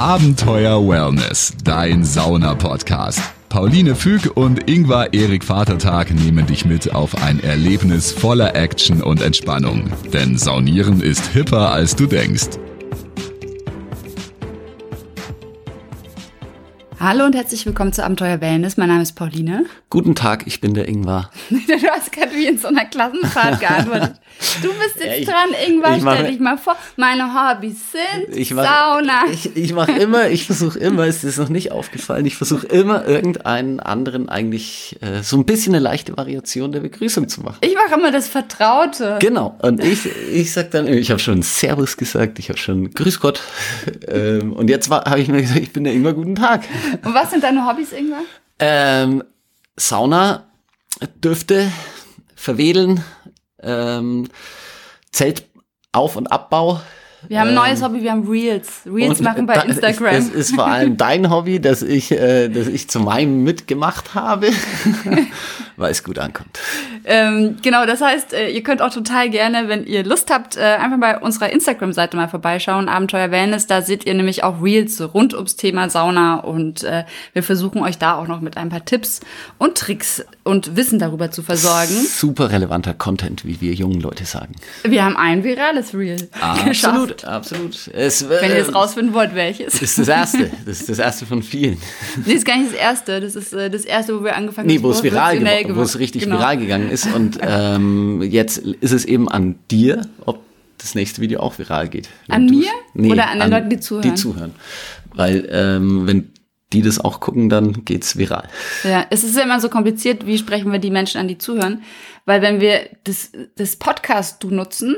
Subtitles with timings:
[0.00, 3.20] Abenteuer Wellness, dein Sauna-Podcast.
[3.50, 9.20] Pauline Füg und Ingvar Erik Vatertag nehmen dich mit auf ein Erlebnis voller Action und
[9.20, 9.92] Entspannung.
[10.10, 12.48] Denn Saunieren ist hipper, als du denkst.
[17.02, 18.76] Hallo und herzlich willkommen zu Abenteuer Wellness.
[18.76, 19.64] Mein Name ist Pauline.
[19.88, 21.30] Guten Tag, ich bin der Ingvar.
[21.48, 24.16] du hast gerade wie in so einer Klassenfahrt geantwortet.
[24.60, 26.76] Du bist jetzt ja, ich, dran, Ingvar, ich stell dich mal vor.
[26.96, 29.22] Meine Hobbys sind ich mach, Sauna.
[29.32, 33.06] Ich, ich mache immer, ich versuche immer, es ist noch nicht aufgefallen, ich versuche immer
[33.08, 37.56] irgendeinen anderen eigentlich äh, so ein bisschen eine leichte Variation der Begrüßung zu machen.
[37.62, 39.16] Ich mache immer das Vertraute.
[39.20, 43.20] Genau, und ich, ich sag dann, ich habe schon Servus gesagt, ich habe schon Grüß
[43.20, 43.40] Gott.
[44.08, 46.64] Ähm, und jetzt habe ich mir gesagt, ich bin der Ingvar, guten Tag.
[47.02, 48.22] Und was sind deine Hobbys, Ingwer?
[48.58, 49.24] Ähm,
[49.76, 50.50] Sauna,
[51.24, 51.70] Düfte,
[52.34, 53.04] Verwedeln,
[53.62, 54.28] ähm,
[55.12, 56.80] Zeltauf- und Abbau.
[57.28, 58.82] Wir haben ein neues ähm, Hobby, wir haben Reels.
[58.86, 60.14] Reels machen bei Instagram.
[60.14, 64.50] Das ist vor allem dein Hobby, das ich, äh, das ich zu meinem mitgemacht habe,
[65.76, 66.58] weil es gut ankommt.
[67.04, 70.60] Ähm, genau, das heißt, äh, ihr könnt auch total gerne, wenn ihr Lust habt, äh,
[70.60, 73.66] einfach bei unserer Instagram-Seite mal vorbeischauen, Abenteuer Wellness.
[73.66, 77.98] Da seht ihr nämlich auch Reels rund ums Thema Sauna und äh, wir versuchen euch
[77.98, 79.20] da auch noch mit ein paar Tipps
[79.58, 81.94] und Tricks und Wissen darüber zu versorgen.
[82.06, 84.54] Super relevanter Content, wie wir jungen Leute sagen.
[84.84, 87.32] Wir haben ein virales Reel Absolut, geschafft.
[87.32, 87.88] absolut.
[87.92, 89.72] Es, äh, Wenn ihr es rausfinden wollt, welches.
[89.72, 90.50] Das ist das erste.
[90.64, 91.78] Das ist das erste von vielen.
[92.16, 93.20] Nee, das ist gar nicht das erste.
[93.20, 94.76] Das ist äh, das erste, wo wir angefangen haben.
[94.76, 96.38] Nee, wo es viral geworden, wo es richtig genau.
[96.38, 97.12] viral gegangen ist.
[97.14, 100.40] Und ähm, jetzt ist es eben an dir, ob
[100.78, 102.08] das nächste Video auch viral geht.
[102.28, 102.70] An mir?
[102.94, 104.02] Nee, Oder an den an Leuten, die zuhören?
[104.02, 104.54] Die zuhören.
[105.14, 106.32] Weil ähm, wenn
[106.72, 108.48] die das auch gucken, dann geht's viral.
[108.84, 111.82] Ja, es ist ja immer so kompliziert, wie sprechen wir die Menschen an, die zuhören.
[112.26, 114.96] Weil wenn wir das, das Podcast du nutzen,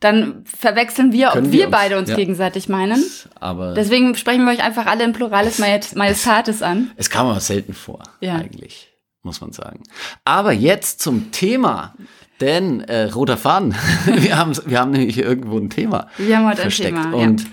[0.00, 2.16] dann verwechseln wir, Können ob wir, wir uns, beide uns ja.
[2.16, 3.04] gegenseitig meinen.
[3.38, 6.90] Aber Deswegen sprechen wir euch einfach alle in Pluralis Majestatis an.
[6.96, 8.36] Es kam aber selten vor, ja.
[8.36, 8.88] eigentlich,
[9.22, 9.82] muss man sagen.
[10.24, 11.94] Aber jetzt zum Thema.
[12.40, 13.74] Denn äh, roter Faden,
[14.06, 16.08] wir haben, wir haben nämlich irgendwo ein Thema.
[16.16, 16.96] Wir haben heute versteckt.
[16.96, 17.16] ein Thema.
[17.16, 17.48] Und ja.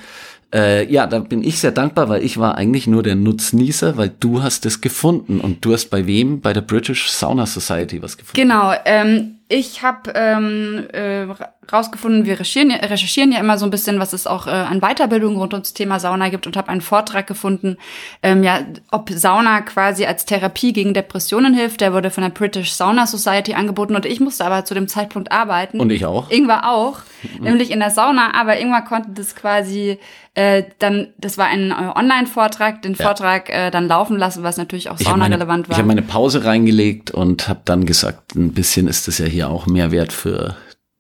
[0.54, 4.14] Äh, ja, da bin ich sehr dankbar, weil ich war eigentlich nur der Nutznießer, weil
[4.18, 6.40] du hast es gefunden und du hast bei wem?
[6.40, 8.40] Bei der British Sauna Society was gefunden.
[8.40, 11.28] Genau, ähm, ich habe ähm, äh,
[11.72, 15.38] rausgefunden, wir recherchieren, recherchieren ja immer so ein bisschen, was es auch äh, an Weiterbildung
[15.38, 17.78] rund ums Thema Sauna gibt und habe einen Vortrag gefunden,
[18.22, 18.60] ähm, ja,
[18.92, 21.80] ob Sauna quasi als Therapie gegen Depressionen hilft.
[21.82, 25.32] Der wurde von der British Sauna Society angeboten und ich musste aber zu dem Zeitpunkt
[25.32, 25.80] arbeiten.
[25.80, 26.30] Und ich auch.
[26.30, 27.00] Irgendwann auch,
[27.38, 27.46] mhm.
[27.46, 29.98] nämlich in der Sauna, aber irgendwann konnte das quasi
[30.34, 33.06] äh, dann, das war ein äh, Online-Vortrag, den ja.
[33.06, 35.74] Vortrag äh, dann laufen lassen, was natürlich auch saunarelevant war.
[35.74, 39.38] Ich habe meine Pause reingelegt und habe dann gesagt, ein bisschen ist das ja hier
[39.38, 40.56] hier auch Mehrwert für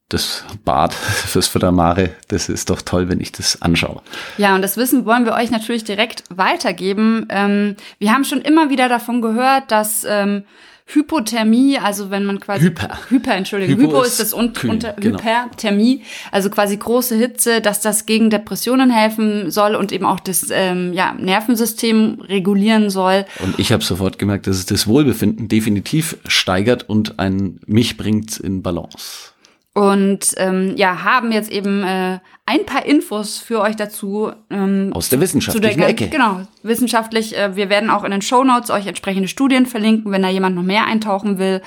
[0.09, 2.11] das Bad, fürs Futtermare.
[2.29, 4.01] Das ist doch toll, wenn ich das anschaue.
[4.37, 7.27] Ja, und das Wissen wollen wir euch natürlich direkt weitergeben.
[7.29, 10.43] Ähm, wir haben schon immer wieder davon gehört, dass ähm,
[10.89, 14.93] Hypothermie, also wenn man quasi Hyper, Hyper Entschuldigung, Hypo, Hypo ist das un kühl, unter
[14.93, 15.19] genau.
[15.19, 20.47] Hyperthermie, also quasi große Hitze, dass das gegen Depressionen helfen soll und eben auch das
[20.49, 23.25] ähm, ja, Nervensystem regulieren soll.
[23.39, 28.39] Und ich habe sofort gemerkt, dass es das Wohlbefinden definitiv steigert und ein mich bringt
[28.39, 29.33] in Balance
[29.77, 32.17] und ähm, ja, haben jetzt eben äh,
[32.47, 34.31] ein paar Infos für euch dazu.
[34.49, 36.07] Ähm, Aus der wissenschaftlichen der, Ecke.
[36.07, 37.37] Genau, wissenschaftlich.
[37.37, 40.55] Äh, wir werden auch in den Show Notes euch entsprechende Studien verlinken, wenn da jemand
[40.55, 41.61] noch mehr eintauchen will.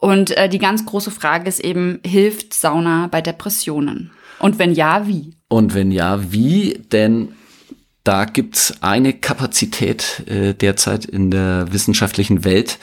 [0.00, 4.10] Und äh, die ganz große Frage ist eben, hilft Sauna bei Depressionen?
[4.40, 5.36] Und wenn ja, wie?
[5.46, 6.80] Und wenn ja, wie?
[6.90, 7.28] Denn
[8.04, 12.78] da gibt's eine Kapazität äh, derzeit in der wissenschaftlichen Welt,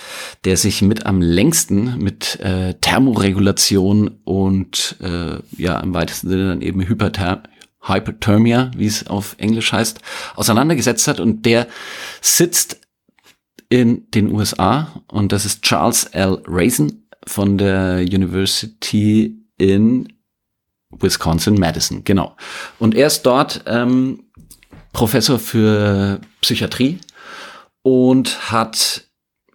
[0.45, 6.61] der sich mit am längsten mit äh, Thermoregulation und äh, ja im weitesten Sinne dann
[6.61, 7.43] eben Hypertherm
[7.81, 10.01] Hyperthermia, wie es auf Englisch heißt,
[10.35, 11.19] auseinandergesetzt hat.
[11.19, 11.67] Und der
[12.21, 12.79] sitzt
[13.69, 16.41] in den USA und das ist Charles L.
[16.45, 20.11] Raisin von der University in
[20.91, 22.35] Wisconsin-Madison, genau.
[22.79, 24.28] Und er ist dort ähm,
[24.93, 26.99] Professor für Psychiatrie
[27.83, 29.03] und hat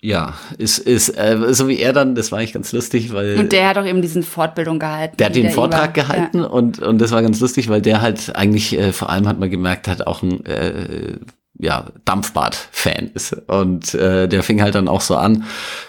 [0.01, 3.39] ja, ist, ist äh, so wie er dann, das war eigentlich ganz lustig, weil.
[3.39, 5.17] Und der hat auch eben diesen Fortbildung gehalten.
[5.17, 6.45] Der hat den Vortrag über, gehalten ja.
[6.45, 9.49] und, und das war ganz lustig, weil der halt eigentlich, äh, vor allem hat man
[9.49, 11.15] gemerkt, hat auch ein äh,
[11.59, 13.33] ja, Dampfbad-Fan ist.
[13.47, 15.45] Und äh, der fing halt dann auch so an,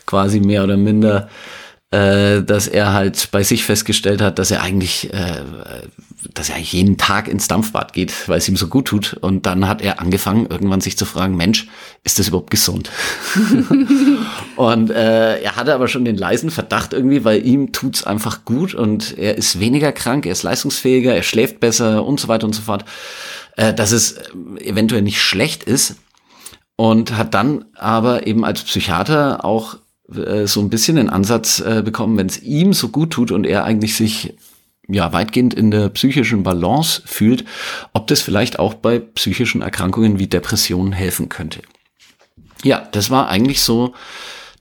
[0.05, 1.27] quasi mehr oder minder
[1.91, 5.43] äh, dass er halt bei sich festgestellt hat, dass er eigentlich, äh,
[6.33, 9.13] dass er jeden Tag ins Dampfbad geht, weil es ihm so gut tut.
[9.21, 11.67] Und dann hat er angefangen, irgendwann sich zu fragen, Mensch,
[12.03, 12.89] ist das überhaupt gesund?
[14.55, 18.73] und äh, er hatte aber schon den leisen Verdacht irgendwie, weil ihm tut's einfach gut
[18.73, 22.53] und er ist weniger krank, er ist leistungsfähiger, er schläft besser und so weiter und
[22.53, 22.85] so fort.
[23.55, 24.17] äh, dass es
[24.59, 25.95] eventuell nicht schlecht ist
[26.75, 29.77] und hat dann aber eben als Psychiater auch
[30.13, 33.45] äh, so ein bisschen den Ansatz äh, bekommen, wenn es ihm so gut tut und
[33.45, 34.35] er eigentlich sich
[34.87, 37.45] ja weitgehend in der psychischen Balance fühlt,
[37.93, 41.61] ob das vielleicht auch bei psychischen Erkrankungen wie Depressionen helfen könnte.
[42.63, 43.93] Ja, das war eigentlich so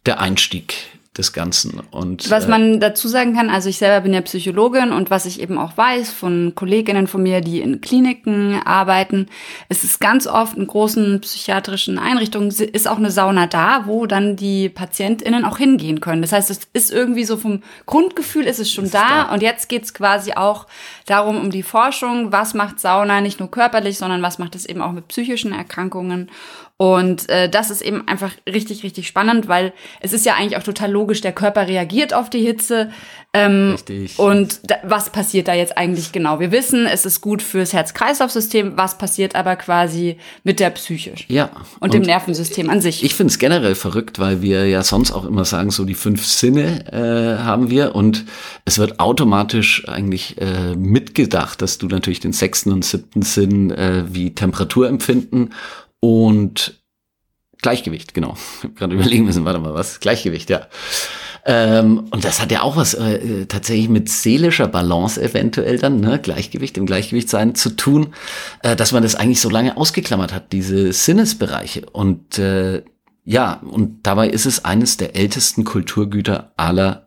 [0.07, 0.75] der Einstieg
[1.17, 1.81] des Ganzen.
[1.91, 5.27] Und, was äh, man dazu sagen kann, also ich selber bin ja Psychologin und was
[5.27, 9.29] ich eben auch weiß von Kolleginnen von mir, die in Kliniken arbeiten,
[9.69, 14.35] es ist ganz oft in großen psychiatrischen Einrichtungen ist auch eine Sauna da, wo dann
[14.35, 16.23] die PatientInnen auch hingehen können.
[16.23, 19.69] Das heißt, es ist irgendwie so vom Grundgefühl ist es schon da, da, und jetzt
[19.69, 20.67] geht's quasi auch
[21.07, 24.83] darum, um die Forschung, was macht Sauna nicht nur körperlich, sondern was macht es eben
[24.83, 26.31] auch mit psychischen Erkrankungen
[26.77, 30.65] und äh, das ist eben einfach richtig, richtig spannend, weil es ist ja eigentlich auch
[30.65, 32.91] total logisch, der Körper reagiert auf die Hitze.
[33.33, 34.19] Ähm, richtig.
[34.19, 36.41] Und was passiert da jetzt eigentlich genau?
[36.41, 38.77] Wir wissen, es ist gut fürs Herz-Kreislauf-System.
[38.77, 41.15] Was passiert aber quasi mit der Psyche?
[41.29, 41.51] Ja.
[41.79, 43.05] Und, und dem Nervensystem an sich?
[43.05, 46.27] Ich finde es generell verrückt, weil wir ja sonst auch immer sagen, so die fünf
[46.27, 48.25] Sinne äh, haben wir und
[48.65, 54.05] es wird automatisch eigentlich äh, mitgedacht, dass du natürlich den sechsten und siebten Sinn äh,
[54.09, 55.51] wie Temperatur empfinden
[56.05, 56.81] und
[57.63, 58.37] Gleichgewicht, genau.
[58.59, 60.01] Ich habe gerade überlegen müssen, warte mal, was?
[60.01, 60.67] Gleichgewicht, ja.
[61.47, 66.19] Ähm, und das hat ja auch was äh, tatsächlich mit seelischer Balance eventuell dann, ne,
[66.19, 68.15] Gleichgewicht, im Gleichgewicht sein zu tun,
[68.63, 71.87] äh, dass man das eigentlich so lange ausgeklammert hat, diese Sinnesbereiche.
[71.91, 72.83] Und äh,
[73.25, 77.04] ja, und dabei ist es eines der ältesten Kulturgüter aller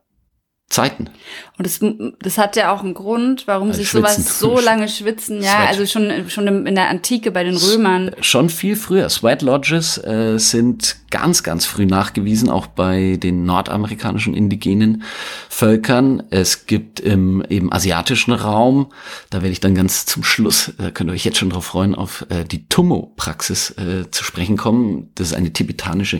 [0.69, 1.09] Zeiten.
[1.57, 1.79] Und das,
[2.19, 4.21] das hat ja auch einen Grund, warum also sich schwitzen.
[4.21, 5.41] sowas so lange schwitzen.
[5.41, 5.67] Ja, Sweat.
[5.69, 8.11] also schon, schon in der Antike bei den Römern.
[8.19, 9.07] Schon viel früher.
[9.09, 15.03] Sweat Lodges äh, sind ganz, ganz früh nachgewiesen, auch bei den nordamerikanischen indigenen
[15.47, 16.23] Völkern.
[16.31, 18.91] Es gibt im eben asiatischen Raum,
[19.29, 21.95] da werde ich dann ganz zum Schluss, da könnt ihr euch jetzt schon drauf freuen,
[21.95, 25.11] auf äh, die Tummo-Praxis äh, zu sprechen kommen.
[25.15, 26.19] Das ist eine tibetanische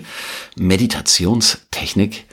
[0.55, 2.25] Meditationstechnik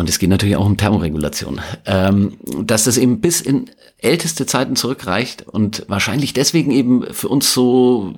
[0.00, 4.76] und es geht natürlich auch um Thermoregulation, ähm, dass das eben bis in älteste Zeiten
[4.76, 8.14] zurückreicht und wahrscheinlich deswegen eben für uns so,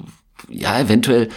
[0.49, 1.29] ja, eventuell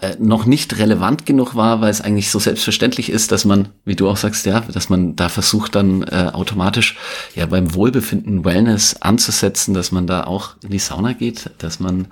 [0.00, 3.96] äh, noch nicht relevant genug war, weil es eigentlich so selbstverständlich ist, dass man, wie
[3.96, 6.96] du auch sagst, ja, dass man da versucht dann äh, automatisch
[7.34, 12.06] ja beim Wohlbefinden Wellness anzusetzen, dass man da auch in die Sauna geht, dass man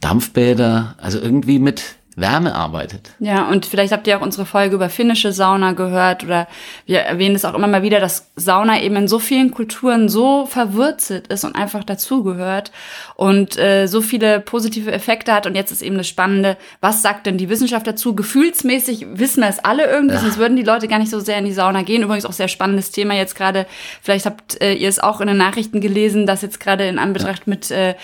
[0.00, 1.82] Dampfbäder, also irgendwie mit
[2.16, 3.10] Wärme arbeitet.
[3.18, 6.48] Ja, und vielleicht habt ihr auch unsere Folge über finnische Sauna gehört oder
[6.86, 10.46] wir erwähnen es auch immer mal wieder, dass Sauna eben in so vielen Kulturen so
[10.46, 12.72] verwurzelt ist und einfach dazugehört
[13.16, 15.46] und äh, so viele positive Effekte hat.
[15.46, 18.14] Und jetzt ist eben das Spannende, was sagt denn die Wissenschaft dazu?
[18.14, 20.20] Gefühlsmäßig wissen wir es alle irgendwie, ja.
[20.20, 22.02] sonst würden die Leute gar nicht so sehr in die Sauna gehen.
[22.02, 23.66] Übrigens auch sehr spannendes Thema jetzt gerade.
[24.00, 27.42] Vielleicht habt äh, ihr es auch in den Nachrichten gelesen, dass jetzt gerade in Anbetracht
[27.44, 27.50] ja.
[27.50, 27.94] mit äh,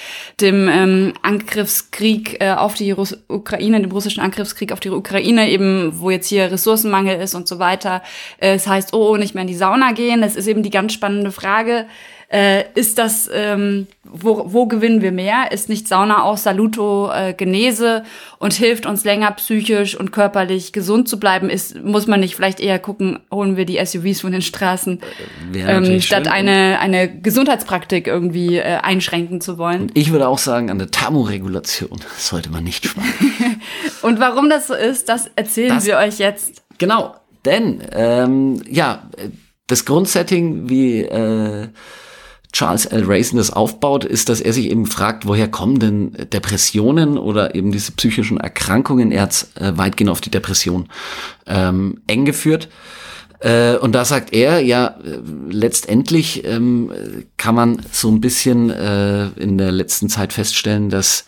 [0.42, 5.92] dem ähm, Angriffskrieg äh, auf die Russ Ukraine, dem russischen Angriffskrieg auf die Ukraine, eben
[6.00, 8.02] wo jetzt hier Ressourcenmangel ist und so weiter.
[8.38, 10.22] Äh, es heißt, oh, nicht mehr in die Sauna gehen.
[10.22, 11.86] Das ist eben die ganz spannende Frage.
[12.32, 15.52] Äh, ist das, ähm, wo, wo gewinnen wir mehr?
[15.52, 18.04] Ist nicht Sauna auch Saluto äh, Genese
[18.38, 21.50] und hilft uns länger psychisch und körperlich gesund zu bleiben?
[21.50, 25.00] Ist, muss man nicht vielleicht eher gucken, holen wir die SUVs von den Straßen,
[25.52, 29.82] äh, ähm, statt eine, eine Gesundheitspraktik irgendwie äh, einschränken zu wollen?
[29.82, 33.12] Und ich würde auch sagen, an der Thermoregulation sollte man nicht sparen.
[34.02, 36.62] und warum das so ist, das erzählen das, wir euch jetzt.
[36.78, 39.08] Genau, denn ähm, ja,
[39.66, 41.68] das Grundsetting, wie äh,
[42.52, 43.04] Charles L.
[43.04, 47.72] Raisin das aufbaut, ist, dass er sich eben fragt, woher kommen denn Depressionen oder eben
[47.72, 49.10] diese psychischen Erkrankungen?
[49.10, 50.88] Er hat äh, weitgehend auf die Depression
[51.46, 52.68] ähm, eng geführt.
[53.40, 56.92] Äh, und da sagt er, ja, äh, letztendlich ähm,
[57.38, 61.24] kann man so ein bisschen äh, in der letzten Zeit feststellen, dass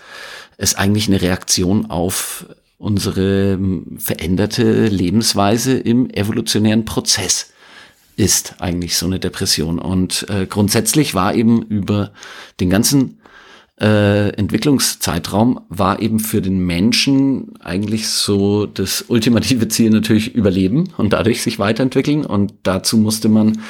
[0.59, 2.47] es eigentlich eine Reaktion auf
[2.79, 7.53] unsere ähm, veränderte Lebensweise im evolutionären Prozess
[8.17, 9.79] ist eigentlich so eine Depression.
[9.79, 12.13] Und äh, grundsätzlich war eben über
[12.61, 13.19] den ganzen
[13.81, 21.13] äh, Entwicklungszeitraum war eben für den Menschen eigentlich so das ultimative Ziel natürlich überleben und
[21.13, 22.25] dadurch sich weiterentwickeln.
[22.25, 23.61] Und dazu musste man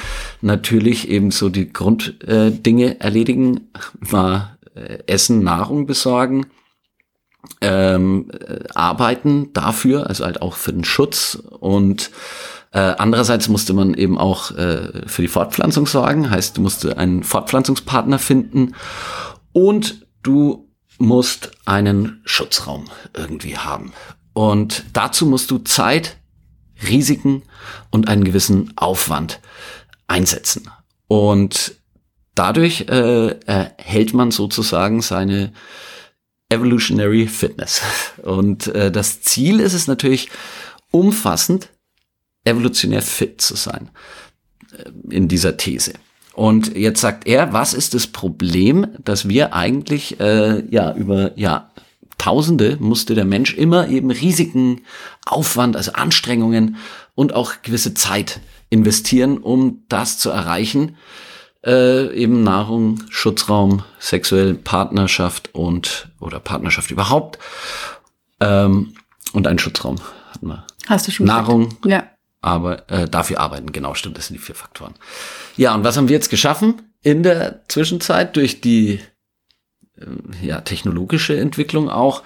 [0.41, 3.61] natürlich eben so die Grunddinge äh, erledigen,
[3.99, 6.45] war äh, Essen, Nahrung besorgen,
[7.61, 12.11] ähm, äh, arbeiten dafür, also halt auch für den Schutz und
[12.71, 17.23] äh, andererseits musste man eben auch äh, für die Fortpflanzung sorgen, heißt, du musst einen
[17.23, 18.75] Fortpflanzungspartner finden
[19.53, 22.85] und du musst einen Schutzraum
[23.15, 23.93] irgendwie haben.
[24.33, 26.17] Und dazu musst du Zeit,
[26.85, 27.43] Risiken
[27.91, 29.39] und einen gewissen Aufwand
[30.07, 30.69] einsetzen.
[31.07, 31.75] Und
[32.35, 35.53] dadurch äh, erhält man sozusagen seine
[36.55, 37.81] Evolutionary Fitness.
[38.23, 40.29] Und äh, das Ziel ist es natürlich,
[40.91, 41.69] umfassend
[42.45, 43.89] evolutionär fit zu sein
[44.71, 45.93] äh, in dieser These.
[46.33, 51.71] Und jetzt sagt er, was ist das Problem, dass wir eigentlich äh, ja über ja
[52.17, 54.81] Tausende musste der Mensch immer eben Risiken,
[55.25, 56.77] Aufwand, also Anstrengungen
[57.13, 60.95] und auch gewisse Zeit investieren, um das zu erreichen.
[61.65, 67.39] Äh, eben Nahrung, Schutzraum, sexuelle Partnerschaft und oder Partnerschaft überhaupt
[68.39, 68.93] ähm,
[69.33, 69.97] und ein Schutzraum
[70.31, 70.67] hatten wir.
[70.85, 71.85] Hast du schon Nahrung, gesagt?
[71.85, 72.03] Ja.
[72.41, 74.93] aber äh, dafür arbeiten, genau, stimmt, das sind die vier Faktoren.
[75.57, 78.99] Ja, und was haben wir jetzt geschaffen in der Zwischenzeit durch die
[79.97, 80.05] äh,
[80.45, 82.21] ja, technologische Entwicklung auch?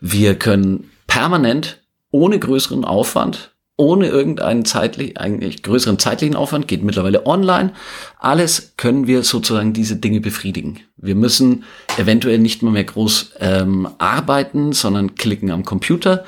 [0.00, 7.24] Wir können permanent ohne größeren Aufwand ohne irgendeinen zeitlich, eigentlich größeren zeitlichen Aufwand, geht mittlerweile
[7.26, 7.72] online.
[8.18, 10.80] Alles können wir sozusagen diese Dinge befriedigen.
[10.96, 11.62] Wir müssen
[11.96, 16.24] eventuell nicht mehr, mehr groß ähm, arbeiten, sondern klicken am Computer,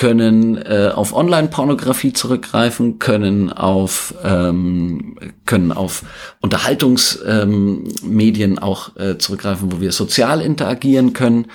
[0.00, 6.04] können äh, auf Online-Pornografie zurückgreifen, können auf ähm, können auf
[6.40, 11.48] Unterhaltungsmedien ähm, auch äh, zurückgreifen, wo wir sozial interagieren können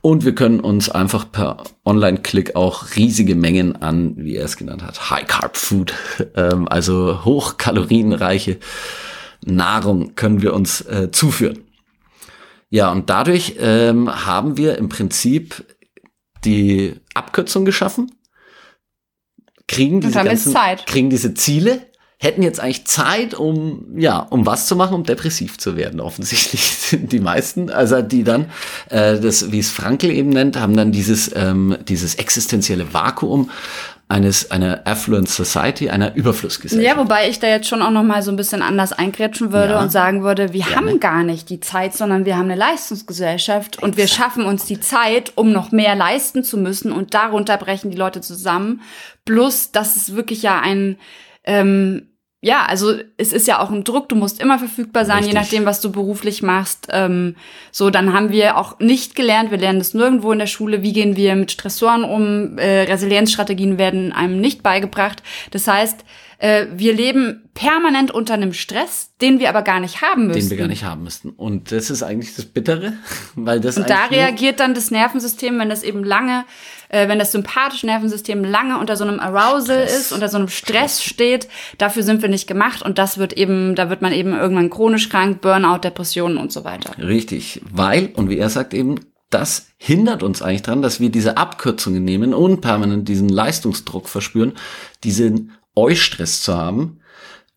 [0.00, 4.84] und wir können uns einfach per Online-Klick auch riesige Mengen an, wie er es genannt
[4.84, 5.92] hat, High-Carb-Food,
[6.36, 8.58] ähm, also hochkalorienreiche
[9.44, 11.64] Nahrung können wir uns äh, zuführen.
[12.70, 15.64] Ja, und dadurch ähm, haben wir im Prinzip
[16.44, 18.12] die Abkürzung geschaffen,
[19.66, 20.54] kriegen diese, ganzen,
[20.86, 21.82] kriegen diese Ziele,
[22.18, 26.00] hätten jetzt eigentlich Zeit, um, ja, um was zu machen, um depressiv zu werden.
[26.00, 28.50] Offensichtlich sind die meisten, also die dann,
[28.90, 33.50] äh, das, wie es Frankl eben nennt, haben dann dieses, ähm, dieses existenzielle Vakuum
[34.08, 36.96] eines einer Affluent Society, einer Überflussgesellschaft.
[36.96, 39.74] Ja, wobei ich da jetzt schon auch noch mal so ein bisschen anders eingrätschen würde
[39.74, 39.82] ja.
[39.82, 40.76] und sagen würde, wir Gerne.
[40.76, 43.82] haben gar nicht die Zeit, sondern wir haben eine Leistungsgesellschaft Exakt.
[43.82, 47.90] und wir schaffen uns die Zeit, um noch mehr leisten zu müssen und darunter brechen
[47.90, 48.80] die Leute zusammen.
[49.26, 50.96] Plus, dass es wirklich ja ein
[51.44, 52.08] ähm,
[52.40, 55.34] ja, also es ist ja auch ein Druck, du musst immer verfügbar sein, Richtig.
[55.34, 56.86] je nachdem, was du beruflich machst.
[56.90, 57.34] Ähm,
[57.72, 60.92] so, dann haben wir auch nicht gelernt, wir lernen das nirgendwo in der Schule, wie
[60.92, 65.24] gehen wir mit Stressoren um, äh, Resilienzstrategien werden einem nicht beigebracht.
[65.50, 66.04] Das heißt,
[66.38, 70.40] äh, wir leben permanent unter einem Stress, den wir aber gar nicht haben müssen.
[70.40, 71.30] Den wir gar nicht haben müssten.
[71.30, 72.92] Und das ist eigentlich das Bittere,
[73.34, 76.44] weil das Und da reagiert dann das Nervensystem, wenn das eben lange,
[76.90, 80.00] äh, wenn das sympathische Nervensystem lange unter so einem Arousal Stress.
[80.00, 83.74] ist, unter so einem Stress steht, dafür sind wir nicht gemacht und das wird eben,
[83.74, 86.92] da wird man eben irgendwann chronisch krank, Burnout, Depressionen und so weiter.
[86.98, 91.36] Richtig, weil, und wie er sagt eben, das hindert uns eigentlich dran, dass wir diese
[91.36, 94.54] Abkürzungen nehmen und permanent diesen Leistungsdruck verspüren,
[95.04, 96.98] diesen Eustress zu haben,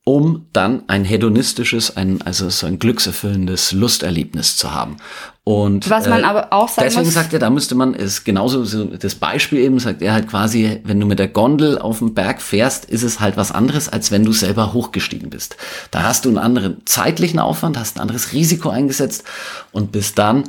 [0.04, 4.98] um dann ein hedonistisches, ein, also so ein glückserfüllendes Lusterlebnis zu haben.
[5.44, 8.24] Und was man äh, aber auch sagen deswegen muss, sagt er, da müsste man ist
[8.24, 12.00] genauso so das Beispiel eben sagt er halt quasi, wenn du mit der Gondel auf
[12.00, 15.56] dem Berg fährst, ist es halt was anderes, als wenn du selber hochgestiegen bist.
[15.92, 19.24] Da hast du einen anderen zeitlichen Aufwand, hast ein anderes Risiko eingesetzt
[19.72, 20.46] und bist dann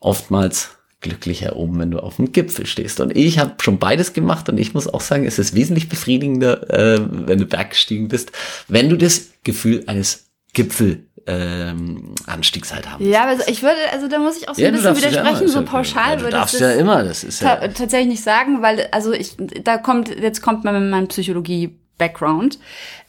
[0.00, 3.00] oftmals glücklicher oben, wenn du auf dem Gipfel stehst.
[3.00, 6.70] Und ich habe schon beides gemacht und ich muss auch sagen, es ist wesentlich befriedigender,
[6.70, 8.32] äh, wenn du berggestiegen bist,
[8.68, 13.06] wenn du das Gefühl eines Gipfel ähm, Anstiegs halt haben.
[13.06, 15.48] Ja, also ich würde, also da muss ich auch so ja, ein bisschen widersprechen, ja
[15.48, 18.88] so pauschal ja, würde ich das ja immer, das ist ja tatsächlich nicht sagen, weil
[18.90, 22.58] also ich, da kommt, jetzt kommt man mit meinem Psychologie Background,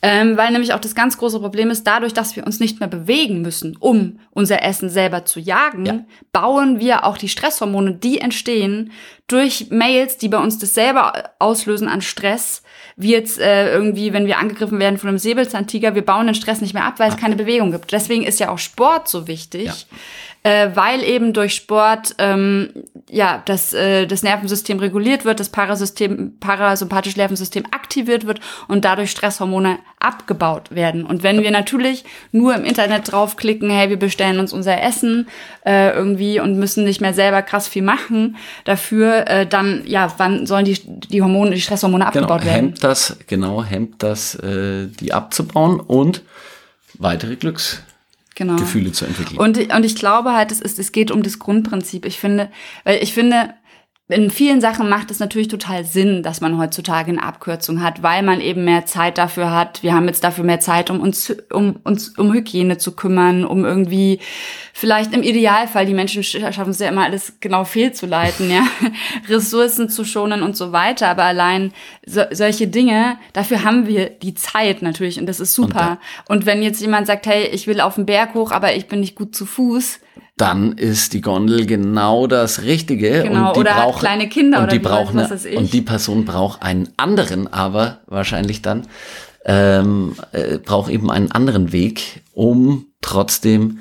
[0.03, 2.89] ähm, weil nämlich auch das ganz große Problem ist, dadurch, dass wir uns nicht mehr
[2.89, 5.99] bewegen müssen, um unser Essen selber zu jagen, ja.
[6.31, 8.91] bauen wir auch die Stresshormone, die entstehen
[9.27, 12.61] durch Mails, die bei uns das selber auslösen an Stress,
[12.97, 16.61] wie jetzt äh, irgendwie, wenn wir angegriffen werden von einem Säbelzahntiger, wir bauen den Stress
[16.61, 17.91] nicht mehr ab, weil es keine Bewegung gibt.
[17.91, 19.65] Deswegen ist ja auch Sport so wichtig.
[19.65, 19.73] Ja
[20.43, 22.69] äh, weil eben durch Sport ähm,
[23.09, 29.11] ja das, äh, das Nervensystem reguliert wird, das Parasystem, parasympathische Nervensystem aktiviert wird und dadurch
[29.11, 31.05] Stresshormone abgebaut werden.
[31.05, 35.27] Und wenn wir natürlich nur im Internet draufklicken, hey, wir bestellen uns unser Essen
[35.65, 40.47] äh, irgendwie und müssen nicht mehr selber krass viel machen dafür, äh, dann ja, wann
[40.47, 42.65] sollen die, die Hormone, die Stresshormone genau, abgebaut genau, werden?
[42.67, 46.23] Hemmt das, genau, hemmt das, äh, die abzubauen und
[46.97, 47.83] weitere Glücks
[48.41, 48.55] genau.
[48.55, 49.37] Gefühle zu entwickeln.
[49.37, 52.05] Und, und ich glaube halt, es, ist, es geht um das Grundprinzip.
[52.05, 52.49] Ich finde,
[52.83, 53.53] weil ich finde,
[54.11, 58.23] in vielen Sachen macht es natürlich total Sinn, dass man heutzutage eine Abkürzung hat, weil
[58.23, 59.83] man eben mehr Zeit dafür hat.
[59.83, 63.63] Wir haben jetzt dafür mehr Zeit, um uns um uns um Hygiene zu kümmern, um
[63.63, 64.19] irgendwie
[64.73, 68.67] vielleicht im Idealfall die Menschen schaffen es ja immer alles genau fehlzuleiten, ja,
[69.29, 71.07] Ressourcen zu schonen und so weiter.
[71.07, 71.71] Aber allein
[72.05, 75.99] so, solche Dinge, dafür haben wir die Zeit natürlich und das ist super.
[76.27, 78.87] Und, und wenn jetzt jemand sagt, hey, ich will auf den Berg hoch, aber ich
[78.87, 79.99] bin nicht gut zu Fuß,
[80.41, 83.21] dann ist die Gondel genau das Richtige.
[83.23, 85.57] Genau, und die oder braucht, kleine Kinder und oder die wie braucht eine.
[85.57, 88.87] Und die Person braucht einen anderen, aber wahrscheinlich dann
[89.45, 93.79] ähm, äh, braucht eben einen anderen Weg, um trotzdem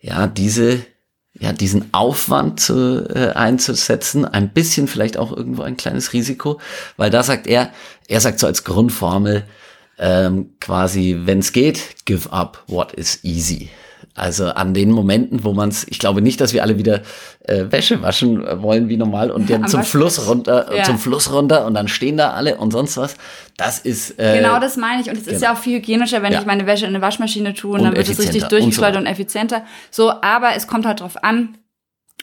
[0.00, 0.84] ja diese
[1.40, 6.60] ja diesen Aufwand zu, äh, einzusetzen, ein bisschen vielleicht auch irgendwo ein kleines Risiko,
[6.96, 7.70] weil da sagt er,
[8.06, 9.44] er sagt so als Grundformel
[9.98, 13.68] ähm, quasi, wenn es geht, give up what is easy.
[14.18, 17.02] Also an den Momenten, wo man es, ich glaube nicht, dass wir alle wieder
[17.44, 19.82] äh, Wäsche waschen wollen wie normal und dann Am zum.
[19.82, 20.84] Fluss runter, Ja.
[20.84, 23.16] zum Fluss runter und dann stehen da alle und sonst was.
[23.56, 25.08] Das ist äh, Genau das meine ich.
[25.08, 25.40] Und es ist genau.
[25.42, 26.40] ja auch viel hygienischer, wenn Ja.
[26.40, 28.50] ich meine Wäsche in eine Waschmaschine tue und, Und dann wird es richtig effizienter und
[28.50, 29.64] so durchgeschleudert und effizienter.
[29.90, 31.56] So, aber es kommt halt drauf an,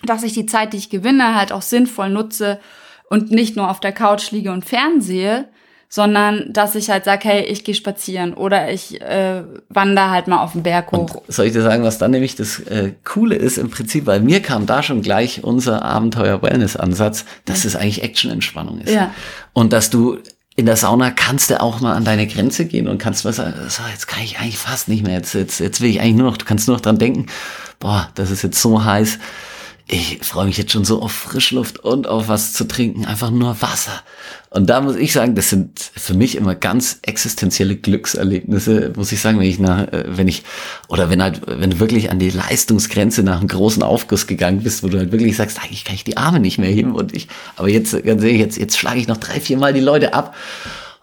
[0.04, 2.60] dass ich die Zeit, die ich gewinne, halt auch sinnvoll nutze
[3.10, 5.48] und nicht nur auf der Couch liege und fernsehe,
[5.96, 10.44] sondern dass ich halt sage, hey, ich gehe spazieren oder ich äh, wandere halt mal
[10.44, 11.22] auf den Berg hoch.
[11.30, 14.42] Soll ich dir sagen, was dann nämlich das äh, Coole ist im Prinzip, weil mir
[14.42, 18.94] kam da schon gleich unser Abenteuer-Wellness-Ansatz, dass es eigentlich Action-Entspannung ist.
[18.94, 19.12] Ja.
[19.54, 20.18] Und dass du
[20.58, 23.54] in der Sauna kannst du auch mal an deine Grenze gehen und kannst was sagen,
[23.70, 26.30] so, jetzt kann ich eigentlich fast nicht mehr, jetzt, jetzt, jetzt will ich eigentlich nur
[26.30, 27.28] noch, du kannst nur noch dran denken,
[27.80, 29.18] boah, das ist jetzt so heiß,
[29.88, 33.62] ich freue mich jetzt schon so auf Frischluft und auf was zu trinken, einfach nur
[33.62, 34.01] Wasser.
[34.50, 39.22] Und da muss ich sagen, das sind für mich immer ganz existenzielle Glückserlebnisse, muss ich
[39.22, 40.44] sagen, wenn ich nach, äh, wenn ich,
[40.88, 44.82] oder wenn halt, wenn du wirklich an die Leistungsgrenze nach einem großen Aufguss gegangen bist,
[44.82, 47.27] wo du halt wirklich sagst, eigentlich kann ich die Arme nicht mehr heben und ich,
[47.56, 50.36] aber jetzt, ganz ehrlich, jetzt, jetzt schlage ich noch drei, vier Mal die Leute ab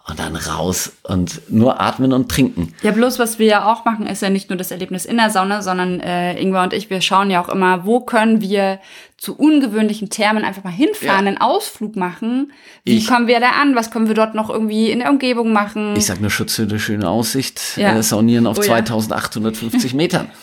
[0.05, 2.73] und dann raus und nur atmen und trinken.
[2.81, 5.29] Ja, bloß was wir ja auch machen, ist ja nicht nur das Erlebnis in der
[5.29, 8.79] Sauna, sondern äh, Ingwer und ich, wir schauen ja auch immer, wo können wir
[9.17, 11.29] zu ungewöhnlichen Thermen einfach mal hinfahren, Ja.
[11.31, 12.51] einen Ausflug machen.
[12.83, 13.75] Wie Ich- kommen wir da an?
[13.77, 15.95] Was können wir dort noch irgendwie in der Umgebung machen?
[15.95, 17.95] Ich sag nur Schutzhütte, schöne Aussicht, Ja.
[17.95, 18.67] äh, saunieren auf Oh ja.
[18.67, 20.29] 2850 Metern.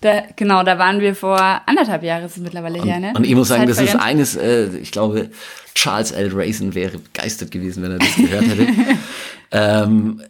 [0.00, 3.12] Da, genau, da waren wir vor anderthalb Jahren, ist es mittlerweile her, ne?
[3.16, 5.30] Und ich muss sagen, das ist eines, äh, ich glaube,
[5.74, 6.30] Charles L.
[6.32, 8.66] Raisin wäre begeistert gewesen, wenn er das gehört hätte.
[9.50, 10.22] ähm,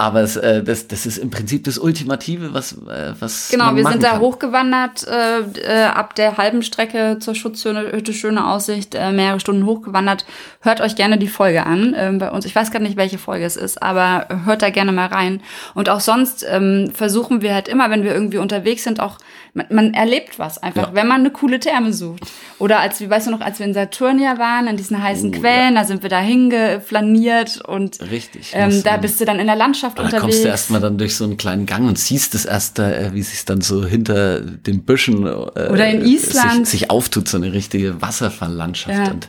[0.00, 3.84] aber es, äh, das, das ist im Prinzip das Ultimative, was, äh, was Genau, wir
[3.86, 4.20] sind da kann.
[4.20, 10.24] hochgewandert, äh, äh, ab der halben Strecke zur Schutzhütte, schöne Aussicht, äh, mehrere Stunden hochgewandert.
[10.62, 12.44] Hört euch gerne die Folge an ähm, bei uns.
[12.44, 15.42] Ich weiß gar nicht, welche Folge es ist, aber hört da gerne mal rein.
[15.74, 19.18] Und auch sonst ähm, versuchen wir halt immer, wenn wir irgendwie unterwegs sind, auch,
[19.54, 20.94] man, man erlebt was einfach, Ja.
[20.94, 22.22] wenn man eine coole Therme sucht.
[22.58, 25.38] Oder als, wie weißt du noch, als wir in Saturnia waren, in diesen heißen Oh,
[25.40, 28.52] Quellen, da sind wir da hingeflaniert und Richtig.
[28.54, 30.20] ähm, da bist du dann in der Landschaft Da unterwegs.
[30.22, 33.22] kommst du erstmal dann durch so einen kleinen Gang und siehst es erst, äh, wie
[33.22, 36.66] sich dann so hinter den Büschen äh, Oder in Island.
[36.66, 38.96] Sich, sich auftut, so eine richtige Wasserfalllandschaft.
[38.96, 39.10] Ja.
[39.10, 39.28] Und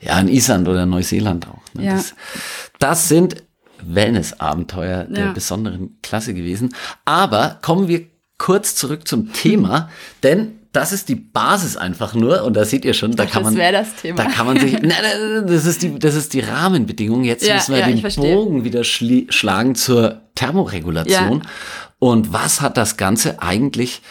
[0.00, 1.62] ja, in Island oder Neuseeland auch.
[1.74, 1.84] Ne?
[1.86, 1.94] Ja.
[1.94, 2.14] Das,
[2.78, 3.36] das sind
[3.82, 5.32] Wellness-Abenteuer der Ja.
[5.32, 6.74] besonderen Klasse gewesen.
[7.04, 8.06] Aber kommen wir
[8.38, 9.90] kurz zurück zum Thema,
[10.22, 13.54] denn das ist die Basis einfach nur und da seht ihr schon, da kann man
[13.54, 14.16] das wäre das Thema.
[14.16, 17.24] da kann man sich nein, nein, das ist die das ist die Rahmenbedingung.
[17.24, 18.02] Jetzt Ja, müssen wir ja, den.
[18.02, 21.42] Bogen wieder schlagen zur Thermoregulation.
[21.42, 21.50] Ja.
[21.98, 24.02] Und was hat das Ganze eigentlich,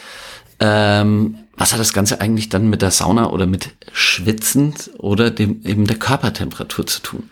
[0.60, 5.62] ähm, was hat das Ganze eigentlich dann mit der Sauna oder mit Schwitzen oder dem,
[5.64, 7.30] eben der Körpertemperatur zu tun?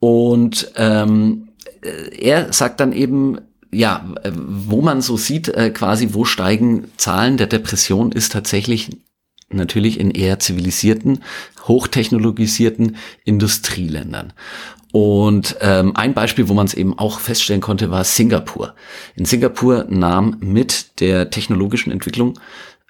[0.00, 1.48] Und ähm,
[1.82, 3.38] äh, er sagt dann eben,
[3.76, 8.90] ja, äh, wo man so sieht, äh, quasi, wo steigen Zahlen der Depression, ist tatsächlich
[9.48, 11.22] natürlich in eher zivilisierten,
[11.68, 14.32] hochtechnologisierten Industrieländern.
[14.92, 18.74] Und ähm, ein Beispiel, wo man es eben auch feststellen konnte, war Singapur.
[19.14, 22.38] In Singapur nahm mit der technologischen Entwicklung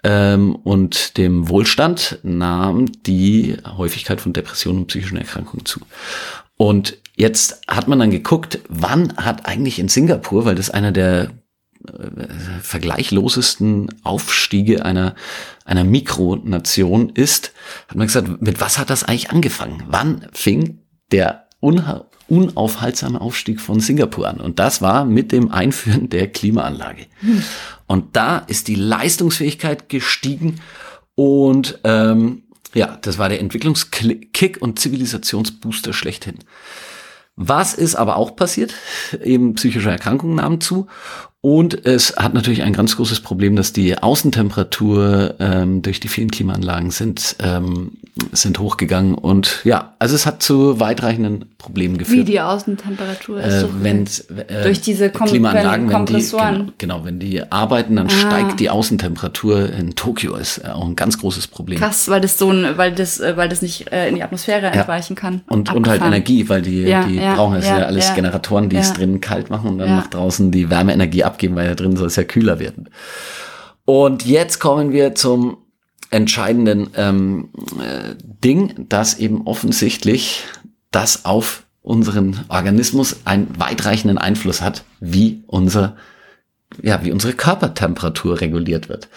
[0.04, 5.80] ähm, und dem Wohlstand nahm die Häufigkeit von Depressionen und psychischen Erkrankungen zu.
[6.56, 11.30] Und jetzt hat man dann geguckt, wann hat eigentlich in Singapur, weil das einer der
[12.62, 15.14] vergleichlosesten Aufstiege einer,
[15.64, 17.52] einer Mikronation ist,
[17.88, 19.84] hat man gesagt, mit was hat das eigentlich angefangen?
[19.88, 20.80] Wann fing
[21.12, 24.40] der unha unaufhaltsame Aufstieg von Singapur an?
[24.40, 27.06] Und das war mit dem Einführen der Klimaanlage.
[27.86, 30.60] Und da ist die Leistungsfähigkeit gestiegen
[31.14, 32.42] und ähm,
[32.74, 36.38] ja, das war der Entwicklungskick und Zivilisationsbooster schlechthin.
[37.36, 38.74] Was ist aber auch passiert?
[39.22, 40.86] Eben psychische Erkrankungen nahmen zu.
[41.42, 46.30] Und es hat natürlich ein ganz großes Problem, dass die Außentemperatur ähm, durch die vielen
[46.30, 47.98] Klimaanlagen sind, ähm,
[48.32, 49.14] sind hochgegangen.
[49.14, 52.28] Und ja, also es hat zu weitreichenden Problemen Wie geführt.
[52.28, 53.62] die Außentemperatur ist.
[53.64, 54.06] Äh, wenn
[54.48, 56.54] äh, Durch diese Kom- Klimaanlagen, wenn die, Kompressoren.
[56.78, 58.10] genau, genau, wenn die arbeiten, dann Ah.
[58.10, 61.78] steigt die Außentemperatur in Tokio, ist äh, auch ein ganz großes Problem.
[61.78, 64.66] krass, weil das so ein, weil das, äh, weil das nicht äh, in die Atmosphäre
[64.66, 65.42] entweichen kann.
[65.48, 66.00] Und, und halt.
[66.02, 68.14] Energie, weil die, Ja, die ja, brauchen es ja, ja, alles ja.
[68.14, 68.94] Generatoren, die es Ja.
[68.94, 69.96] drinnen kalt machen und dann Ja.
[69.96, 72.88] nach draußen die Wärmeenergie abgeben, weil da drin soll es ja kühler werden.
[73.84, 75.58] Und jetzt kommen wir zum
[76.10, 80.44] entscheidenden ähm, äh, Ding, dass eben offensichtlich
[80.90, 85.96] das auf unseren Organismus einen weitreichenden Einfluss hat, wie unser
[86.82, 89.08] ja, wie unsere Körpertemperatur reguliert wird.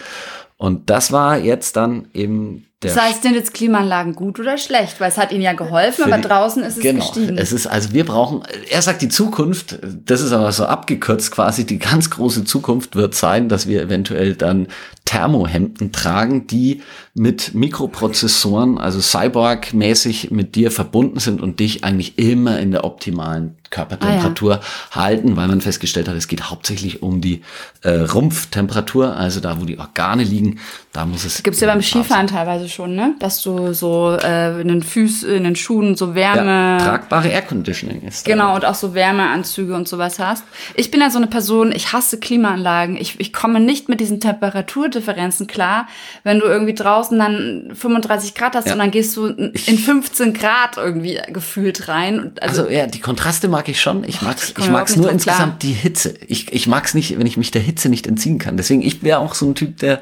[0.56, 5.00] Und das war jetzt dann eben der das heißt, sind jetzt Klimaanlagen gut oder schlecht?
[5.00, 7.36] Weil es hat ihnen ja geholfen, aber die, draußen ist es genau, gestiegen.
[7.36, 11.66] Es ist, also wir brauchen, er sagt die Zukunft, das ist aber so abgekürzt quasi,
[11.66, 14.68] die ganz große Zukunft wird sein, dass wir eventuell dann
[15.10, 16.82] Thermohemden tragen, die
[17.14, 23.56] mit Mikroprozessoren, also Cyborg-mäßig mit dir verbunden sind und dich eigentlich immer in der optimalen
[23.70, 24.96] Körpertemperatur ah, ja.
[25.02, 27.42] halten, weil man festgestellt hat, es geht hauptsächlich um die
[27.82, 30.60] äh, Rumpftemperatur, also da, wo die Organe liegen,
[30.92, 31.42] da muss es.
[31.42, 33.14] Gibt's ja beim Skifahren teilweise schon, ne?
[33.18, 36.78] Dass du so äh, in den Füßen, in den Schuhen so Wärme.
[36.78, 38.24] Ja, tragbare Air Conditioning ist.
[38.24, 40.44] Genau, und auch so Wärmeanzüge und sowas hast.
[40.74, 42.96] Ich bin ja so eine Person, ich hasse Klimaanlagen.
[42.96, 45.88] Ich, ich komme nicht mit diesen Temperaturdifferenzen klar,
[46.24, 48.72] wenn du irgendwie draußen dann 35 Grad hast ja.
[48.72, 52.32] und dann gehst du in 15 Grad irgendwie gefühlt rein.
[52.40, 54.04] Also, also ja, die Kontraste mag ich schon.
[54.04, 55.56] Ich mag's, ich mag's nur insgesamt klar.
[55.60, 56.14] die Hitze.
[56.26, 58.56] Ich, ich mag's nicht, wenn ich mich der Hitze nicht entziehen kann.
[58.56, 60.00] Deswegen, ich wäre auch so ein Typ, der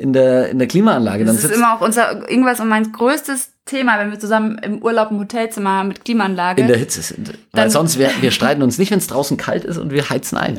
[0.00, 1.24] in der, in der Klimaanlage.
[1.24, 5.10] Das ist immer auch unser, irgendwas und mein größtes Thema, wenn wir zusammen im Urlaub
[5.12, 6.62] im Hotelzimmer haben mit Klimaanlage.
[6.62, 7.34] In der Hitze sind.
[7.52, 10.36] Weil sonst, wir, wir streiten uns nicht, wenn es draußen kalt ist und wir heizen
[10.36, 10.58] ein.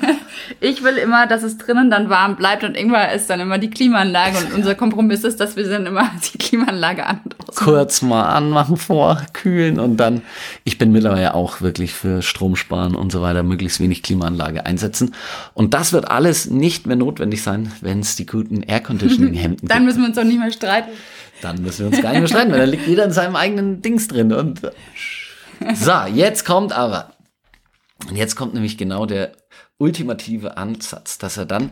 [0.60, 3.70] ich will immer, dass es drinnen dann warm bleibt und irgendwann ist dann immer die
[3.70, 7.20] Klimaanlage und unser Kompromiss ist, dass wir dann immer die Klimaanlage an.
[7.54, 10.22] Kurz mal anmachen, vorkühlen und dann,
[10.64, 15.14] ich bin mittlerweile auch wirklich für Stromsparen und so weiter, möglichst wenig Klimaanlage einsetzen.
[15.54, 19.56] Und das wird alles nicht mehr notwendig sein, wenn es die guten Air Conditioning Hemden
[19.60, 19.72] gibt.
[19.72, 20.90] Dann müssen wir uns auch nicht mehr streiten.
[21.42, 23.82] Dann müssen wir uns gar nicht mehr streiten, weil da liegt jeder in seinem eigenen
[23.82, 24.32] Dings drin.
[24.32, 24.62] Und
[25.74, 27.12] so, jetzt kommt aber,
[28.08, 29.32] und jetzt kommt nämlich genau der
[29.78, 31.70] ultimative Ansatz, dass er dann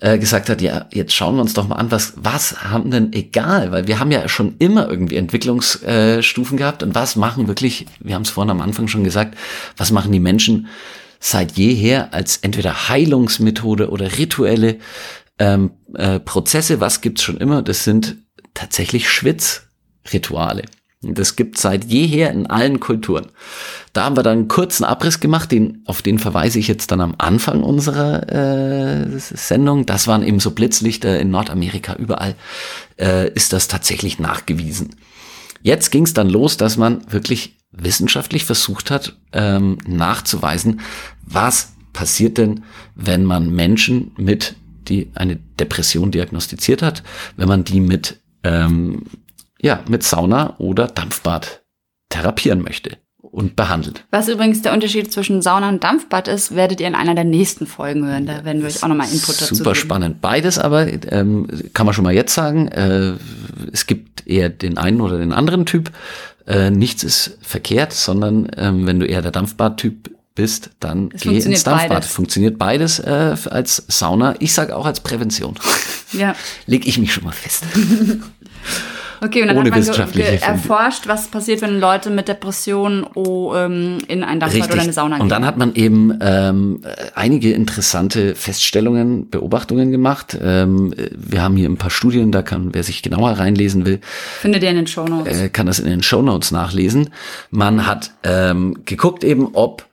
[0.00, 3.12] äh, gesagt hat, ja, jetzt schauen wir uns doch mal an, was, was haben denn
[3.12, 7.86] egal, weil wir haben ja schon immer irgendwie Entwicklungsstufen äh, gehabt und was machen wirklich,
[7.98, 9.36] wir haben es vorhin am Anfang schon gesagt,
[9.76, 10.68] was machen die Menschen
[11.18, 14.78] seit jeher als entweder Heilungsmethode oder rituelle
[15.40, 17.62] ähm, äh, Prozesse, was gibt's schon immer?
[17.62, 18.16] Das sind
[18.60, 20.64] tatsächlich Schwitzrituale.
[21.02, 23.28] Das gibt seit jeher in allen Kulturen.
[23.94, 27.00] Da haben wir dann einen kurzen Abriss gemacht, den, auf den verweise ich jetzt dann
[27.00, 29.86] am Anfang unserer äh, Sendung.
[29.86, 32.34] Das waren eben so Blitzlichter in Nordamerika, überall
[32.98, 34.96] äh, ist das tatsächlich nachgewiesen.
[35.62, 40.80] Jetzt ging es dann los, dass man wirklich wissenschaftlich versucht hat, ähm, nachzuweisen,
[41.24, 44.54] was passiert denn, wenn man Menschen mit
[44.88, 47.02] die eine Depression diagnostiziert hat,
[47.36, 49.04] wenn man die mit ähm,
[49.60, 51.62] ja, mit Sauna oder Dampfbad
[52.08, 54.04] therapieren möchte und behandelt.
[54.10, 57.66] Was übrigens der Unterschied zwischen Sauna und Dampfbad ist, werdet ihr in einer der nächsten
[57.66, 58.26] Folgen hören.
[58.26, 59.80] Da werden wir euch auch nochmal Input dazu Super geben.
[59.80, 60.20] spannend.
[60.20, 62.68] Beides aber ähm, kann man schon mal jetzt sagen.
[62.68, 63.14] Äh,
[63.72, 65.90] es gibt eher den einen oder den anderen Typ.
[66.46, 71.38] Äh, nichts ist verkehrt, sondern ähm, wenn du eher der Dampfbad-Typ bist, dann es geh
[71.38, 71.88] ins Dampfbad.
[71.88, 72.10] Beides.
[72.10, 74.34] Funktioniert beides äh, als Sauna.
[74.38, 75.58] Ich sage auch als Prävention.
[76.12, 76.34] Ja.
[76.66, 77.64] Leg ich mich schon mal fest.
[79.22, 83.98] Okay, und dann Ohne hat man erforscht, was passiert, wenn Leute mit Depressionen oh, ähm,
[84.08, 84.72] in ein Dampfbad Richtig.
[84.72, 85.22] oder eine Sauna gehen.
[85.22, 86.80] Und dann hat man eben ähm,
[87.14, 90.38] einige interessante Feststellungen, Beobachtungen gemacht.
[90.42, 94.00] Ähm, wir haben hier ein paar Studien, da kann, wer sich genauer reinlesen will,
[94.40, 95.38] findet ihr in den Show Notes.
[95.38, 97.10] Äh, kann das in den Show Notes nachlesen.
[97.50, 99.89] Man hat ähm, geguckt eben, ob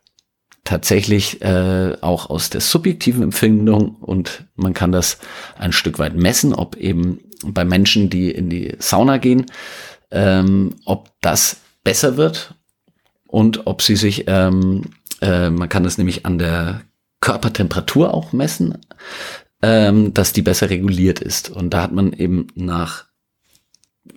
[0.67, 5.17] tatsächlich äh, auch aus der subjektiven Empfindung und man kann das
[5.57, 9.45] ein Stück weit messen, ob eben bei Menschen, die in die Sauna gehen,
[10.11, 12.53] ähm, ob das besser wird
[13.27, 14.81] und ob sie sich, ähm,
[15.21, 16.81] äh, man kann das nämlich an der
[17.21, 18.77] Körpertemperatur auch messen,
[19.61, 21.49] ähm, dass die besser reguliert ist.
[21.49, 23.05] Und da hat man eben nach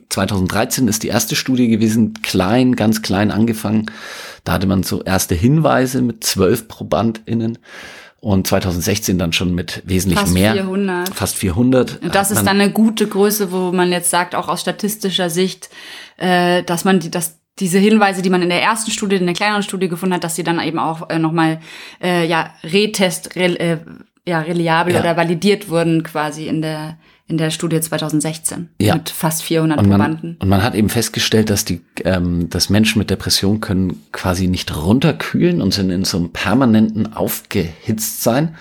[0.09, 3.87] 2013 ist die erste Studie gewesen, klein, ganz klein angefangen.
[4.44, 7.59] Da hatte man so erste Hinweise mit zwölf ProbandInnen
[8.20, 10.53] und 2016 dann schon mit wesentlich fast mehr.
[10.53, 11.14] 400.
[11.14, 12.03] Fast 400.
[12.03, 15.70] Und das ist dann eine gute Größe, wo man jetzt sagt, auch aus statistischer Sicht,
[16.18, 19.35] äh, dass man die, dass diese Hinweise, die man in der ersten Studie, in der
[19.35, 21.61] kleineren Studie gefunden hat, dass sie dann eben auch äh, nochmal
[22.03, 23.79] äh, ja, retest, re, äh,
[24.26, 25.00] ja, reliabel ja.
[25.00, 26.98] oder validiert wurden quasi in der
[27.30, 28.94] in der Studie 2016 ja.
[28.94, 30.36] mit fast 400 und man, Probanden.
[30.40, 34.76] Und man hat eben festgestellt, dass die, ähm, dass Menschen mit Depression können quasi nicht
[34.76, 38.56] runterkühlen und sind in so einem permanenten aufgehitzt sein.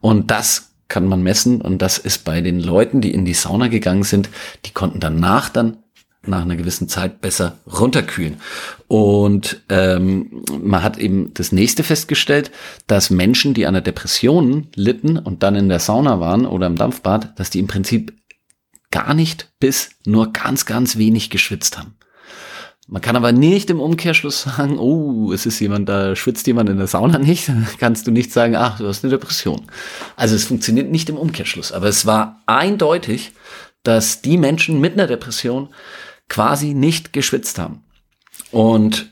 [0.00, 3.68] Und das kann man messen und das ist bei den Leuten, die in die Sauna
[3.68, 4.28] gegangen sind,
[4.64, 5.78] die konnten danach dann
[6.26, 8.40] nach einer gewissen Zeit besser runterkühlen.
[8.88, 12.50] Und ähm, man hat eben das nächste festgestellt,
[12.86, 16.76] dass Menschen, die an der Depression litten und dann in der Sauna waren oder im
[16.76, 18.12] Dampfbad, dass die im Prinzip
[18.90, 21.96] gar nicht bis nur ganz, ganz wenig geschwitzt haben.
[22.86, 26.76] Man kann aber nicht im Umkehrschluss sagen, oh, es ist jemand, da schwitzt jemand in
[26.76, 27.48] der Sauna nicht.
[27.48, 29.62] Dann kannst du nicht sagen, ach, du hast eine Depression.
[30.16, 31.72] Also es funktioniert nicht im Umkehrschluss.
[31.72, 33.32] Aber es war eindeutig,
[33.84, 35.68] dass die Menschen mit einer Depression
[36.28, 37.82] quasi nicht geschwitzt haben.
[38.50, 39.10] Und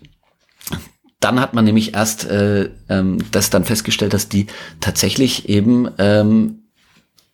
[1.21, 4.47] dann hat man nämlich erst äh, ähm, das dann festgestellt, dass die
[4.81, 6.63] tatsächlich eben ähm,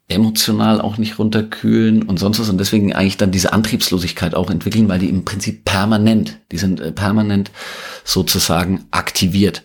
[0.08, 4.88] emotional auch nicht runterkühlen und sonst was und deswegen eigentlich dann diese Antriebslosigkeit auch entwickeln,
[4.88, 7.50] weil die im Prinzip permanent, die sind äh, permanent
[8.04, 9.64] sozusagen aktiviert.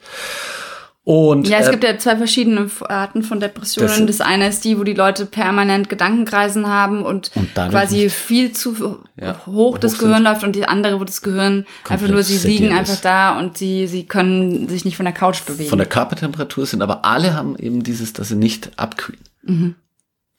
[1.05, 4.07] Und, ja, es äh, gibt ja zwei verschiedene Arten von Depressionen.
[4.07, 8.53] Das, das, eine ist die, wo die Leute permanent Gedankenkreisen haben und, und quasi viel
[8.53, 12.47] zu ja, hoch das Gehirn läuft und die andere, wo das Gehirn einfach nur, sie
[12.47, 15.69] liegen einfach da und sie, sie können sich nicht von der Couch bewegen.
[15.69, 19.19] Von der Körpertemperatur sind aber alle haben eben dieses, dass sie nicht abkühlen.
[19.41, 19.75] Mhm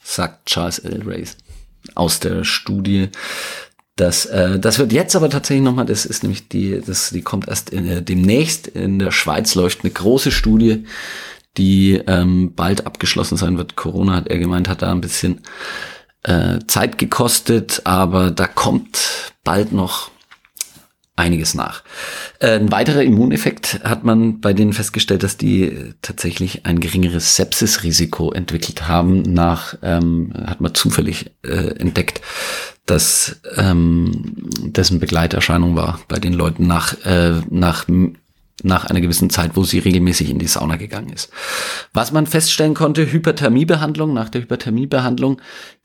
[0.05, 1.03] sagt Charles L.
[1.05, 1.37] Race
[1.95, 3.09] aus der Studie.
[3.97, 7.47] Das, äh, das wird jetzt aber tatsächlich nochmal, das ist nämlich die, das, die kommt
[7.49, 8.67] erst in, äh, demnächst.
[8.67, 10.85] In der Schweiz läuft eine große Studie,
[11.57, 13.77] die ähm, bald abgeschlossen sein wird.
[13.77, 15.43] Corona hat er gemeint, hat da ein bisschen
[16.25, 20.11] äh, Zeit gekostet, aber da kommt bald noch
[21.17, 21.85] einiges nach.
[22.41, 28.33] Äh, ein weiterer Immuneffekt hat man bei denen festgestellt, dass die tatsächlich ein geringeres Sepsisrisiko
[28.33, 29.23] entwickelt haben.
[29.23, 32.21] Nach ähm, hat man zufällig äh, entdeckt,
[32.87, 37.87] dass ähm, dessen Begleiterscheinung war bei den Leuten nach äh, nach
[38.63, 41.31] nach einer gewissen Zeit, wo sie regelmäßig in die Sauna gegangen ist.
[41.93, 45.41] Was man feststellen konnte, Hyperthermiebehandlung, nach der Hyperthermiebehandlung,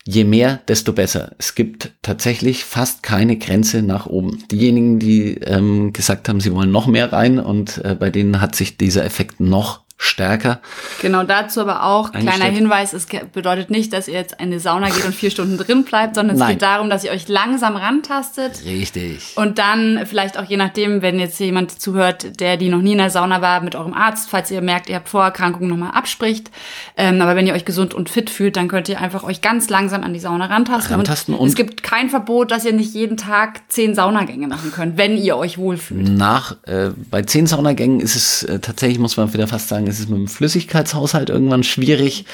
[0.06, 1.34] je mehr, desto besser.
[1.38, 4.44] Es gibt tatsächlich fast keine Grenze nach oben.
[4.50, 8.56] Diejenigen, die ähm, gesagt haben, sie wollen noch mehr rein und äh, bei denen hat
[8.56, 10.62] sich dieser Effekt noch stärker.
[11.02, 15.04] Genau dazu aber auch kleiner Hinweis, es bedeutet nicht, dass ihr jetzt eine Sauna geht
[15.04, 16.52] und vier Stunden drin bleibt, sondern es Nein.
[16.52, 18.64] geht darum, dass ihr euch langsam rantastet.
[18.66, 19.34] Richtig.
[19.36, 22.98] Und dann vielleicht auch je nachdem, wenn jetzt jemand zuhört, der die noch nie in
[22.98, 26.50] der Sauna war, mit eurem Arzt, falls ihr merkt, ihr habt Vorerkrankungen, nochmal abspricht.
[26.96, 29.70] Ähm, aber wenn ihr euch gesund und fit fühlt, dann könnt ihr einfach euch ganz
[29.70, 30.96] langsam an die Sauna rantasten.
[30.96, 34.72] rantasten und, und es gibt kein Verbot, dass ihr nicht jeden Tag zehn Saunagänge machen
[34.72, 36.08] könnt, wenn ihr euch wohlfühlt.
[36.08, 40.00] Nach, äh, bei zehn Saunagängen ist es äh, tatsächlich, muss man wieder fast sagen, ist
[40.00, 42.26] es mit dem Flüssigkeitshaushalt irgendwann schwierig.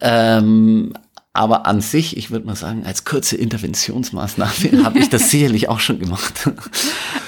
[0.00, 0.92] Ähm,
[1.32, 4.52] aber an sich, ich würde mal sagen, als kurze Interventionsmaßnahme
[4.84, 6.50] habe ich das sicherlich auch schon gemacht.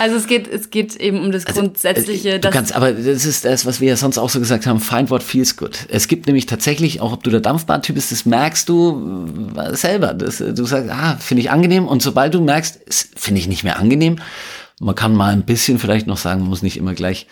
[0.00, 2.30] Also es geht, es geht eben um das also, Grundsätzliche.
[2.30, 4.80] Äh, du kannst, aber das ist das, was wir ja sonst auch so gesagt haben,
[4.80, 5.86] find what feels good.
[5.88, 10.14] Es gibt nämlich tatsächlich, auch ob du der Dampfbahntyp bist, das merkst du äh, selber.
[10.14, 11.86] Das, du sagst, ah, finde ich angenehm.
[11.86, 12.80] Und sobald du merkst,
[13.14, 14.16] finde ich nicht mehr angenehm,
[14.80, 17.28] man kann mal ein bisschen vielleicht noch sagen, man muss nicht immer gleich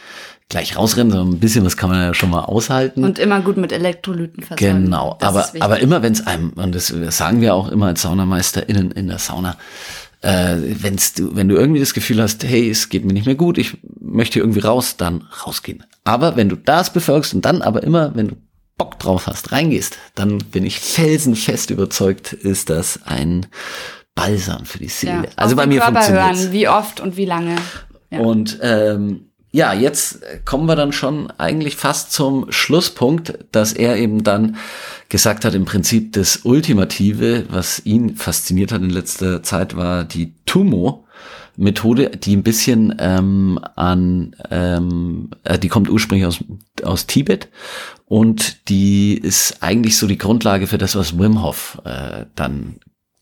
[0.50, 3.04] gleich rausrennen, sondern ein bisschen was kann man ja schon mal aushalten.
[3.04, 4.84] Und immer gut mit Elektrolyten versorgen.
[4.84, 8.90] Genau, aber, aber immer wenn es einem, und das sagen wir auch immer als SaunameisterInnen
[8.90, 9.56] in der Sauna,
[10.20, 13.36] äh, wenn's du, wenn du irgendwie das Gefühl hast, hey, es geht mir nicht mehr
[13.36, 15.84] gut, ich möchte irgendwie raus, dann rausgehen.
[16.04, 18.36] Aber wenn du das befolgst und dann aber immer, wenn du
[18.76, 23.46] Bock drauf hast, reingehst, dann bin ich felsenfest überzeugt, ist das ein
[24.14, 25.12] Balsam für die Seele.
[25.12, 27.56] Ja, also bei mir funktioniert hören, wie oft und wie lange.
[28.10, 28.20] Ja.
[28.20, 34.22] Und ähm, ja, jetzt kommen wir dann schon eigentlich fast zum Schlusspunkt, dass er eben
[34.22, 34.56] dann
[35.08, 40.34] gesagt hat, im Prinzip das Ultimative, was ihn fasziniert hat in letzter Zeit, war die
[40.46, 46.44] Tumo-Methode, die ein bisschen ähm, an, ähm, äh, die kommt ursprünglich aus,
[46.84, 47.48] aus Tibet
[48.06, 52.76] und die ist eigentlich so die Grundlage für das, was Wim Hof äh, dann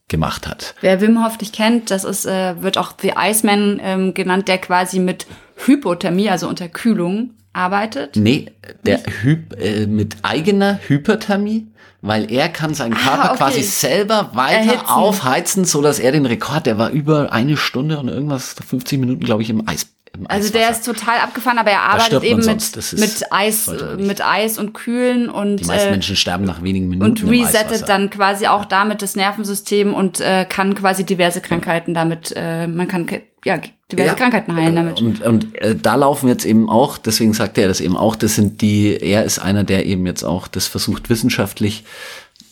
[0.08, 0.74] gemacht hat.
[0.80, 4.58] Wer Wim Hof nicht kennt, das ist, äh, wird auch The Iceman ähm, genannt, der
[4.58, 5.26] quasi mit
[5.66, 8.16] Hypothermie, also Unterkühlung, arbeitet.
[8.16, 8.52] Nee,
[8.84, 11.66] der Hyp äh, mit eigener Hyperthermie,
[12.00, 13.38] weil er kann seinen ah, Körper ah, okay.
[13.38, 14.86] quasi selber weiter Erhitzen.
[14.86, 19.24] aufheizen, so dass er den Rekord, der war über eine Stunde und irgendwas, 50 Minuten,
[19.24, 19.88] glaube ich, im Eis
[20.26, 24.72] also der ist total abgefahren, aber er arbeitet eben mit, mit Eis, mit Eis und
[24.72, 28.64] Kühlen und die meisten äh, Menschen sterben nach wenigen Minuten und resettet dann quasi auch
[28.64, 33.06] damit das Nervensystem und äh, kann quasi diverse Krankheiten damit, äh, man kann
[33.44, 33.58] ja
[33.90, 35.00] diverse ja, Krankheiten heilen damit.
[35.00, 38.34] Und, und äh, da laufen jetzt eben auch, deswegen sagt er das eben auch, das
[38.34, 41.84] sind die, er ist einer, der eben jetzt auch das versucht wissenschaftlich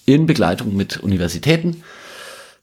[0.06, 1.82] in Begleitung mit Universitäten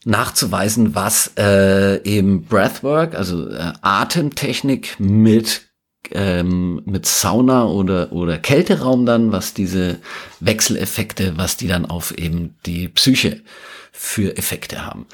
[0.05, 5.69] nachzuweisen, was äh, eben Breathwork, also äh, Atemtechnik mit
[6.11, 9.99] ähm, mit Sauna oder oder Kälteraum dann, was diese
[10.39, 13.41] Wechseleffekte, was die dann auf eben die Psyche
[13.91, 15.05] für Effekte haben.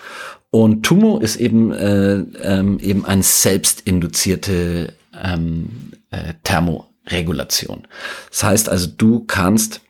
[0.52, 7.88] Und Tumo ist eben äh, ähm, eben ein selbstinduzierte ähm, äh, Thermoregulation.
[8.32, 9.82] Das heißt also, du kannst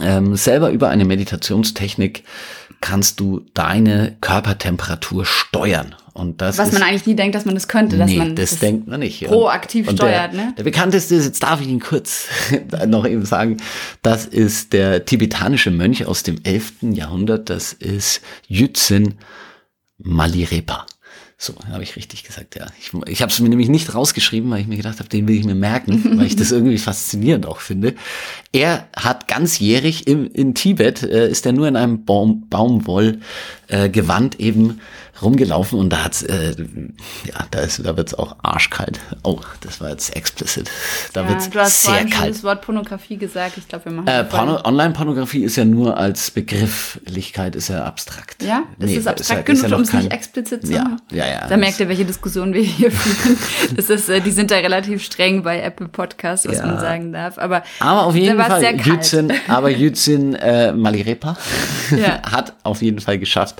[0.00, 2.24] ähm, selber über eine Meditationstechnik
[2.80, 5.94] kannst du deine Körpertemperatur steuern.
[6.14, 8.34] Und das Was ist, man eigentlich nie denkt, dass man das könnte, dass nee, man
[8.34, 9.24] das, denkt man nicht.
[9.24, 10.54] proaktiv und steuert, der, ne?
[10.58, 12.28] Der bekannteste ist, jetzt darf ich ihn kurz
[12.86, 13.58] noch eben sagen,
[14.02, 16.72] das ist der tibetanische Mönch aus dem 11.
[16.92, 19.14] Jahrhundert, das ist Yütsin
[19.98, 20.86] Malirepa.
[21.40, 22.66] So, habe ich richtig gesagt, ja.
[22.80, 25.36] Ich, ich habe es mir nämlich nicht rausgeschrieben, weil ich mir gedacht habe, den will
[25.36, 27.94] ich mir merken, weil ich das irgendwie faszinierend auch finde.
[28.50, 33.22] Er hat ganzjährig im, in Tibet, äh, ist er nur in einem Baum, Baumwollgewand
[33.68, 34.80] äh, Gewand eben
[35.20, 36.54] rumgelaufen und da hat's, äh,
[37.24, 39.00] ja, da ist, da wird's auch arschkalt.
[39.24, 40.70] Oh, das war jetzt explicit.
[41.12, 42.30] Da Ja, wird's du hast sehr vorhin kalt.
[42.34, 43.58] das Wort Pornografie gesagt.
[43.58, 44.28] Ich glaube, wir machen Äh, das.
[44.28, 48.42] Porno, Online-Pornografie ist ja nur als Begrifflichkeit, ist ja abstrakt.
[48.44, 50.72] Ja, ist Nee, es abstrakt ja- ist genug, ja um noch es nicht explizit zu
[50.72, 51.00] Ja, machen?
[51.10, 51.46] ja, ja.
[51.48, 53.36] Da merkt ihr, welche Diskussion wir hier führen.
[53.76, 56.66] Das ist, äh, die sind da relativ streng bei Apple Podcasts, was Ja.
[56.66, 57.38] man sagen darf.
[57.38, 58.62] Aber, Aber auf jeden Fall.
[58.84, 61.36] Jützin, aber Jützin äh, Malirepa
[61.90, 62.22] Ja.
[62.30, 63.57] hat auf jeden Fall geschafft,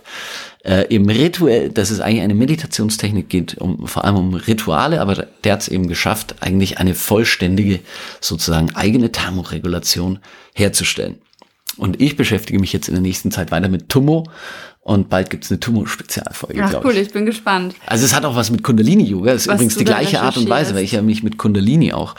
[0.64, 5.26] äh, im Rituell, das ist eigentlich eine Meditationstechnik, geht um, vor allem um Rituale, aber
[5.44, 7.80] der hat es eben geschafft, eigentlich eine vollständige,
[8.20, 10.18] sozusagen eigene Thermoregulation
[10.54, 11.18] herzustellen.
[11.76, 14.24] Und ich beschäftige mich jetzt in der nächsten Zeit weiter mit Tummo
[14.88, 17.08] und bald gibt's eine Tummo-Spezialfolge, Ach glaube cool, ich.
[17.08, 17.74] ich bin gespannt.
[17.84, 19.32] Also es hat auch was mit Kundalini-Yoga.
[19.32, 21.92] Es ist Was übrigens die gleiche Art und Weise, weil ich ja mich mit Kundalini
[21.92, 22.14] auch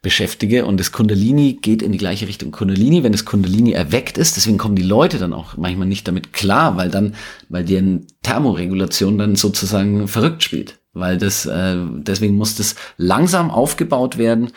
[0.00, 0.64] beschäftige.
[0.64, 2.50] Und das Kundalini geht in die gleiche Richtung.
[2.50, 6.32] Kundalini, wenn das Kundalini erweckt ist, deswegen kommen die Leute dann auch manchmal nicht damit
[6.32, 7.14] klar, weil dann,
[7.50, 10.78] weil deren Thermoregulation dann sozusagen verrückt spielt.
[10.98, 14.50] Weil das, äh, deswegen muss das langsam aufgebaut werden.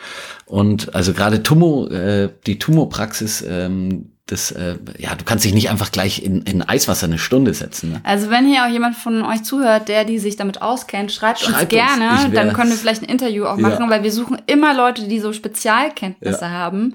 [0.46, 5.68] Und also gerade Tummo, äh, die Tummo-Praxis, ähm, das, äh, ja, du kannst dich nicht
[5.68, 7.92] einfach gleich in, in Eiswasser eine Stunde setzen.
[7.92, 8.00] Ne?
[8.04, 11.54] Also wenn hier auch jemand von euch zuhört, der die sich damit auskennt, schreibt, Schreibt
[11.54, 11.68] uns uns.
[11.70, 13.68] gerne, wär- dann können wir vielleicht ein Interview auch Ja.
[13.68, 16.50] machen, weil wir suchen immer Leute, die so Spezialkenntnisse Ja.
[16.50, 16.94] haben.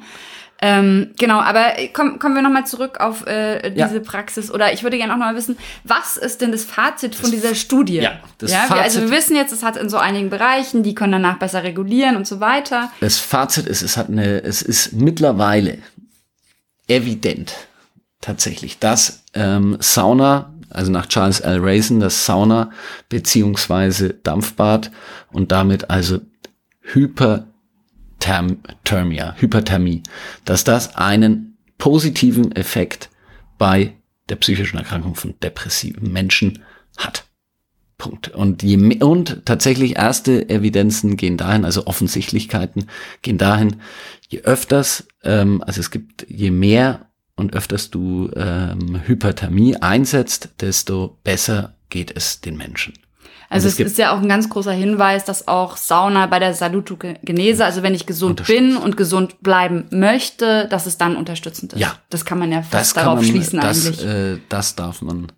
[0.60, 3.88] Ähm, genau, aber komm, kommen wir nochmal zurück auf äh, Ja.
[3.88, 4.50] diese Praxis.
[4.50, 7.54] Oder ich würde gerne auch noch mal wissen, was ist denn das Fazit von dieser
[7.54, 7.98] Studie?
[7.98, 10.82] ja, das ja wir, also Fazit- wir wissen jetzt, es hat in so einigen Bereichen,
[10.82, 12.91] die können danach besser regulieren und so weiter.
[13.02, 15.78] Das Fazit ist, es hat eine, es ist mittlerweile
[16.88, 17.54] evident
[18.22, 21.60] tatsächlich, dass ähm, Sauna, also nach Charles L.
[21.60, 22.72] Raisin, das Sauna
[23.10, 24.91] beziehungsweise Dampfbad
[25.32, 26.20] und damit also
[28.27, 30.03] Hyperthermia, Hyperthermie,
[30.45, 33.09] dass das einen positiven Effekt
[33.57, 33.93] bei
[34.29, 36.63] der psychischen Erkrankung von depressiven Menschen
[36.97, 37.25] hat.
[37.97, 38.29] Punkt.
[38.29, 42.85] Und, je mehr, und tatsächlich erste Evidenzen gehen dahin, also Offensichtlichkeiten
[43.21, 43.77] gehen dahin,
[44.27, 51.17] je öfters, ähm, also es gibt, je mehr und öfters du ähm, Hyperthermie einsetzt, desto
[51.23, 52.93] besser geht es den Menschen.
[53.49, 56.53] Also es, es ist ja auch ein ganz großer Hinweis, dass auch Sauna bei der
[56.53, 61.79] Salutogenese, also wenn ich gesund bin und gesund bleiben möchte, dass es dann unterstützend ist.
[61.79, 61.95] Ja.
[62.10, 64.05] Das kann man ja fast darauf man, schließen das, eigentlich.
[64.05, 65.31] Äh, das darf man,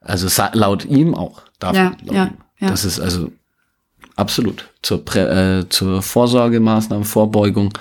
[0.00, 2.36] also laut ihm auch, darf Ja, man, ja, ihm.
[2.58, 2.68] ja.
[2.70, 3.30] Das ist also
[4.16, 7.72] absolut zur, Prä, äh, zur Vorsorgemaßnahme, Vorbeugung.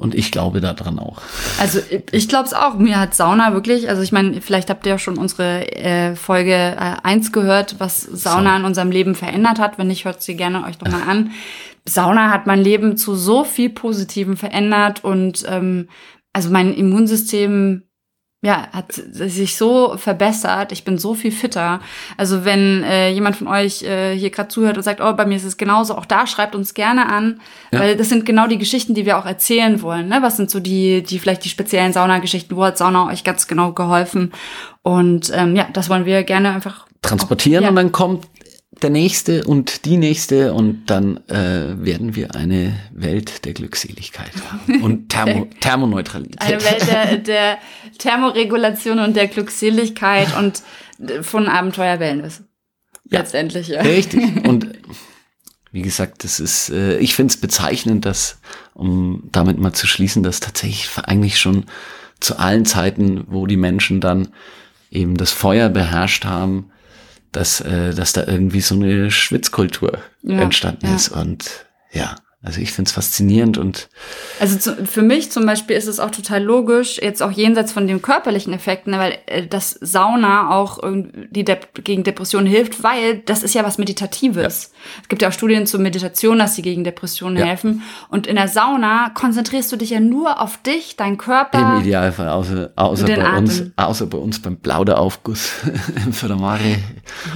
[0.00, 1.20] Und ich glaube daran auch.
[1.58, 1.80] Also
[2.12, 2.74] ich glaube es auch.
[2.74, 6.54] Mir hat Sauna wirklich, also ich meine, vielleicht habt ihr ja schon unsere äh, Folge
[6.54, 9.76] äh, 1 gehört, was Sauna in unserem Leben verändert hat.
[9.76, 11.32] Wenn nicht, hört sie gerne euch doch mal an.
[11.84, 15.88] Sauna hat mein Leben zu so viel Positivem verändert und ähm,
[16.32, 17.87] also mein Immunsystem
[18.40, 20.70] ja, hat sich so verbessert.
[20.70, 21.80] Ich bin so viel fitter.
[22.16, 25.36] Also wenn äh, jemand von euch äh, hier gerade zuhört und sagt, oh, bei mir
[25.36, 27.40] ist es genauso, auch da schreibt uns gerne an,
[27.72, 27.80] Ja.
[27.80, 30.06] weil das sind genau die Geschichten, die wir auch erzählen wollen.
[30.08, 30.18] Ne?
[30.22, 32.56] Was sind so die, die vielleicht die speziellen Saunageschichten?
[32.56, 34.32] Wo hat Sauna euch ganz genau geholfen?
[34.82, 37.70] Und ähm, ja, das wollen wir gerne einfach transportieren Ja.
[37.70, 38.26] und dann kommt
[38.82, 44.82] der nächste und die nächste und dann äh, werden wir eine Welt der Glückseligkeit haben
[44.82, 46.40] und Thermo Thermoneutralität.
[46.40, 47.58] eine Welt der, der
[47.98, 50.62] Thermoregulation und der Glückseligkeit und
[51.06, 52.42] äh, von Abenteuer Wellness.
[53.10, 53.20] Ja.
[53.20, 53.80] Letztendlich, ja.
[53.80, 54.22] Richtig.
[54.46, 54.68] Und
[55.72, 58.38] wie gesagt, das ist, äh, ich finde es bezeichnend, dass,
[58.74, 61.64] um damit mal zu schließen, dass tatsächlich eigentlich schon
[62.20, 64.28] zu allen Zeiten, wo die Menschen dann
[64.90, 66.70] eben das Feuer beherrscht haben,
[67.32, 70.94] dass, äh, dass da irgendwie so eine Schwitzkultur Ja, entstanden ja.
[70.96, 71.08] ist.
[71.08, 73.88] Und ja, also ich finde es faszinierend und
[74.38, 77.88] Also zu, für mich zum Beispiel ist es auch total logisch, jetzt auch jenseits von
[77.88, 83.18] den körperlichen Effekten, weil äh, das Sauna auch irgendwie die Dep gegen Depressionen hilft, weil
[83.18, 84.70] das ist ja was Meditatives.
[85.02, 87.44] Es gibt ja auch Studien zur Meditation, dass sie gegen Depressionen Ja.
[87.46, 87.82] helfen.
[88.08, 91.74] Und in der Sauna konzentrierst du dich ja nur auf dich, dein Körper.
[91.76, 95.50] im Idealfall außer, außer, bei uns, außer bei uns beim Plauderaufguss
[96.06, 96.76] im Fördermare.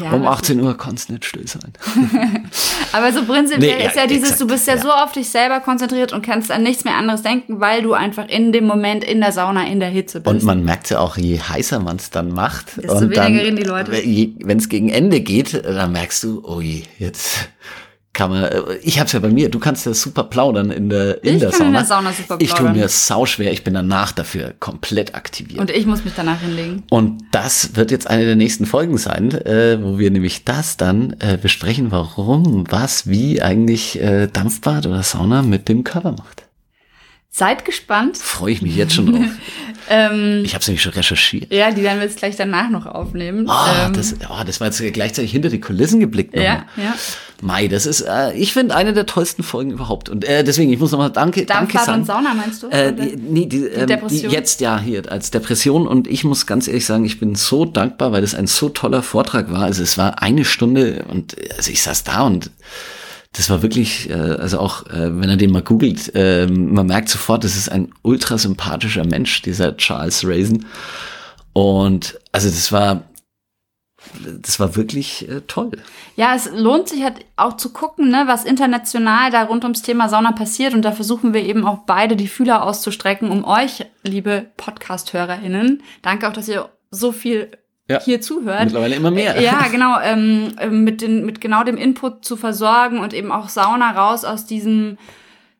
[0.00, 1.72] Ja, um das- 18 Uhr kannst du nicht still sein.
[2.92, 4.80] Aber so prinzipiell Nee, ja, ist ja dieses, exakt, du bist ja, ja.
[4.82, 7.92] so so auf dich selber konzentriert und kannst an nichts mehr anderes denken, weil du
[7.92, 10.32] einfach in dem Moment in der Sauna in der Hitze bist.
[10.32, 13.36] Und man merkt ja auch, je heißer man es dann macht, Desto und weniger dann,
[13.36, 13.92] reden die Leute.
[13.92, 17.48] wenn es gegen Ende geht, dann merkst du, oh je, jetzt
[18.14, 21.24] kann man, äh, ich hab's ja bei mir, du kannst ja super plaudern in der,
[21.24, 21.68] in Ich der kann Sauna.
[21.68, 22.76] in der Sauna super Ich tue plaudern.
[22.76, 25.60] mir sauschwer, ich bin danach dafür komplett aktiviert.
[25.60, 26.82] Und ich muss mich danach hinlegen.
[26.90, 31.16] Und das wird jetzt eine der nächsten Folgen sein, äh, wo wir nämlich das dann
[31.20, 36.42] äh, besprechen, warum, was, wie eigentlich äh, Dampfbad oder Sauna mit dem Körper macht.
[37.34, 38.18] Seid gespannt.
[38.18, 39.24] Freue ich mich jetzt schon drauf.
[39.90, 41.52] Ähm, Ich habe es nämlich schon recherchiert.
[41.52, 43.50] ja, die werden wir jetzt gleich danach noch aufnehmen.
[43.50, 46.36] Ah, ähm, das, oh, das war jetzt gleichzeitig hinter die Kulissen geblickt.
[46.36, 46.66] ja, nochmal.
[46.76, 46.94] ja.
[47.42, 50.08] Mai, das ist, äh, ich finde, eine der tollsten Folgen überhaupt.
[50.08, 52.00] Und äh, deswegen, ich muss nochmal danke, danke sagen.
[52.00, 52.68] und Sauna meinst du?
[52.68, 54.32] Äh, die, nee, die, ähm, die Depression?
[54.32, 58.12] jetzt ja hier als Depression und ich muss ganz ehrlich sagen, ich bin so dankbar,
[58.12, 59.62] weil das ein so toller Vortrag war.
[59.62, 62.50] Also es war eine Stunde und also ich saß da und
[63.32, 67.08] das war wirklich, äh, also auch äh, wenn er den mal googelt, äh, man merkt
[67.08, 70.64] sofort, das ist ein ultra sympathischer Mensch, dieser Charles Raisin.
[71.52, 73.02] Und also das war,
[74.40, 75.72] das war wirklich äh, toll.
[76.16, 80.08] Ja, es lohnt sich halt auch zu gucken, ne, was international da rund ums Thema
[80.08, 80.74] Sauna passiert.
[80.74, 86.28] Und da versuchen wir eben auch beide die Fühler auszustrecken, um euch, liebe Podcast-HörerInnen, danke
[86.28, 87.50] auch, dass ihr so viel
[87.88, 88.00] Ja.
[88.00, 88.64] hier zuhört.
[88.64, 89.40] Mittlerweile immer mehr.
[89.40, 93.48] Ja, genau, ähm, ähm, mit, den, mit genau dem Input zu versorgen und eben auch
[93.48, 94.98] Sauna raus aus diesem,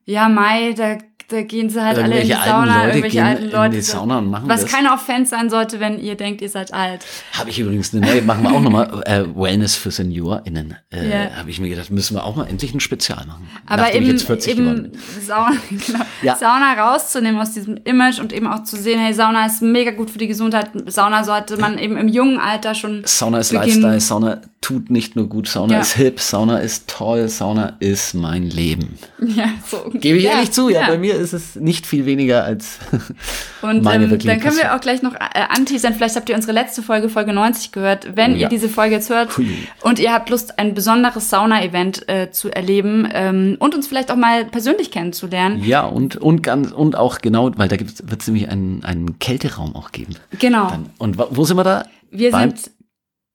[0.04, 0.98] ja, Mai, da,
[1.32, 3.74] da gehen sie halt alle in die Irgendwelche alten Sauna, Leute irgendwelche alten in Leute.
[3.76, 3.92] die so.
[3.92, 4.70] Sauna und machen Was das.
[4.72, 7.00] keine Offense sein sollte, wenn ihr denkt, ihr seid alt.
[7.38, 10.76] Habe ich übrigens eine neue, machen wir auch nochmal, äh, Wellness für SeniorInnen.
[10.92, 11.30] Äh, Ja.
[11.36, 13.48] Habe ich mir gedacht, müssen wir auch mal endlich ein Spezial machen.
[13.66, 14.98] Aber eben, ich jetzt 40 geworden eben.
[15.26, 16.36] Sauna, genau, Ja.
[16.36, 20.10] Sauna rauszunehmen aus diesem Image und eben auch zu sehen, hey, Sauna ist mega gut
[20.10, 20.70] für die Gesundheit.
[20.86, 23.80] Sauna sollte man eben im jungen Alter schon Sauna ist beginnen.
[23.82, 25.80] Lifestyle, Sauna tut nicht nur gut, Sauna Ja.
[25.80, 28.96] ist hip, Sauna ist toll, Sauna ist mein Leben.
[29.20, 29.90] Ja, so.
[29.92, 32.78] Gebe ich ja, ehrlich zu, ja, bei mir ist es nicht viel weniger als
[33.62, 35.18] Und meine ähm, dann können wir auch gleich noch äh,
[35.48, 35.94] anteasern.
[35.94, 38.16] Vielleicht habt ihr unsere letzte Folge, Folge 90 gehört.
[38.16, 38.42] Wenn ja.
[38.42, 39.46] ihr diese Folge jetzt hört Hui.
[39.82, 44.16] und ihr habt Lust, ein besonderes Sauna-Event äh, zu erleben ähm, und uns vielleicht auch
[44.16, 45.62] mal persönlich kennenzulernen.
[45.64, 49.74] Ja, und, und ganz, und auch genau, weil da wird es nämlich einen, einen Kälteraum
[49.76, 50.16] auch geben.
[50.38, 50.68] Genau.
[50.68, 51.84] Dann, und wo sind wir da?
[52.10, 52.70] wir Beim sind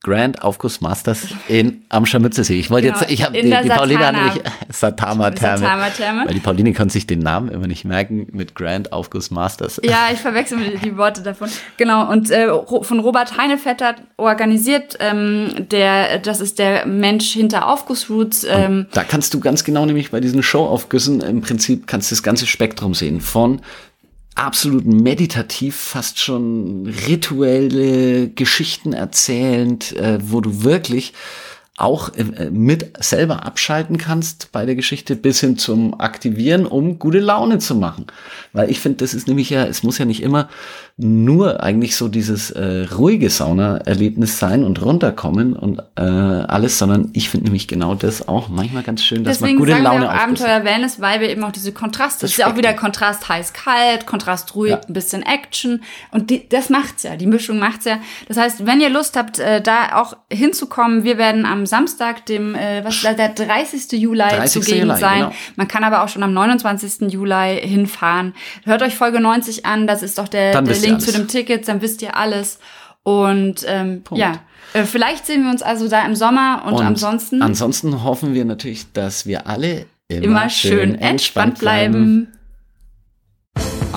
[0.04, 2.60] Grand Aufguss Masters in am Scharmützelsee.
[2.60, 4.42] Ich wollte Genau, jetzt, ich habe die, die Pauline hat nämlich
[4.72, 5.58] Satama Therme.
[5.58, 6.26] Satama Therme.
[6.28, 9.82] Weil die Pauline kann sich den Namen immer nicht merken mit Grand Aufguss Masters.
[9.84, 11.50] Ja, ich verwechsel mir die Worte davon.
[11.78, 12.48] Genau, und äh,
[12.82, 18.46] von Robert Heinevetter organisiert, ähm, der, das ist der Mensch hinter Aufgussroots.
[18.50, 22.22] Ähm, Da kannst du ganz genau nämlich bei diesen Showaufgüssen im Prinzip kannst du das
[22.24, 23.20] ganze Spektrum sehen.
[23.20, 23.62] Von
[24.38, 31.14] absolut meditativ, fast schon rituelle Geschichten erzählend, äh, wo du wirklich
[31.78, 37.20] auch äh, mit selber abschalten kannst bei der Geschichte bis hin zum Aktivieren, um gute
[37.20, 38.08] Laune zu machen.
[38.54, 40.50] Weil ich finde, das ist nämlich ja, es muss ja nicht immer
[41.00, 47.30] nur eigentlich so dieses äh, ruhige Sauna-Erlebnis sein und runterkommen und äh, alles, sondern ich
[47.30, 50.10] finde nämlich genau das auch manchmal ganz schön, dass deswegen man gute sagen Laune wir
[50.10, 50.16] auch.
[50.16, 52.22] Abenteuer Wellness, weil wir eben auch diese Kontraste.
[52.22, 54.82] Das Es ist ja auch wieder Kontrast heiß-kalt, Kontrast ruhig, Ja.
[54.88, 55.84] ein bisschen Action.
[56.10, 58.00] Und die, das macht's ja, die Mischung macht's ja.
[58.28, 62.56] Das heißt, wenn ihr Lust habt, äh, da auch hinzukommen, wir werden am Samstag, dem,
[62.56, 63.92] äh, was der 30.
[64.02, 64.50] Juli 30.
[64.64, 65.20] zugegen Juli, sein.
[65.20, 65.32] genau.
[65.58, 67.12] Man kann aber auch schon am 29.
[67.12, 68.34] Juli hinfahren.
[68.66, 71.68] Hört euch Folge 90 an, das ist doch der, Dann der Link zu dem Ticket,
[71.68, 72.60] dann wisst ihr alles.
[73.04, 74.20] Und ähm, Punkt.
[74.20, 74.42] ja,
[74.74, 78.92] äh, vielleicht sehen wir uns also da im Sommer und, ansonsten ansonsten hoffen wir natürlich,
[78.92, 82.28] dass wir alle immer, immer schön entspannt bleiben.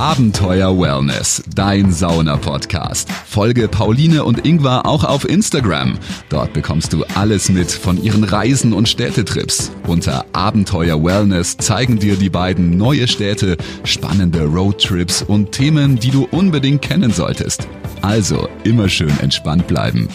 [0.00, 3.12] Abenteuer Wellness, dein Sauna-Podcast.
[3.12, 5.98] Folge Pauline und Ingvar auch auf Instagram.
[6.30, 9.70] Dort bekommst du alles mit von ihren Reisen und Städtetrips.
[9.86, 16.26] Unter Abenteuer Wellness zeigen dir die beiden neue Städte, spannende Roadtrips und Themen, die du
[16.30, 17.68] unbedingt kennen solltest.
[18.00, 20.08] Also immer schön entspannt bleiben.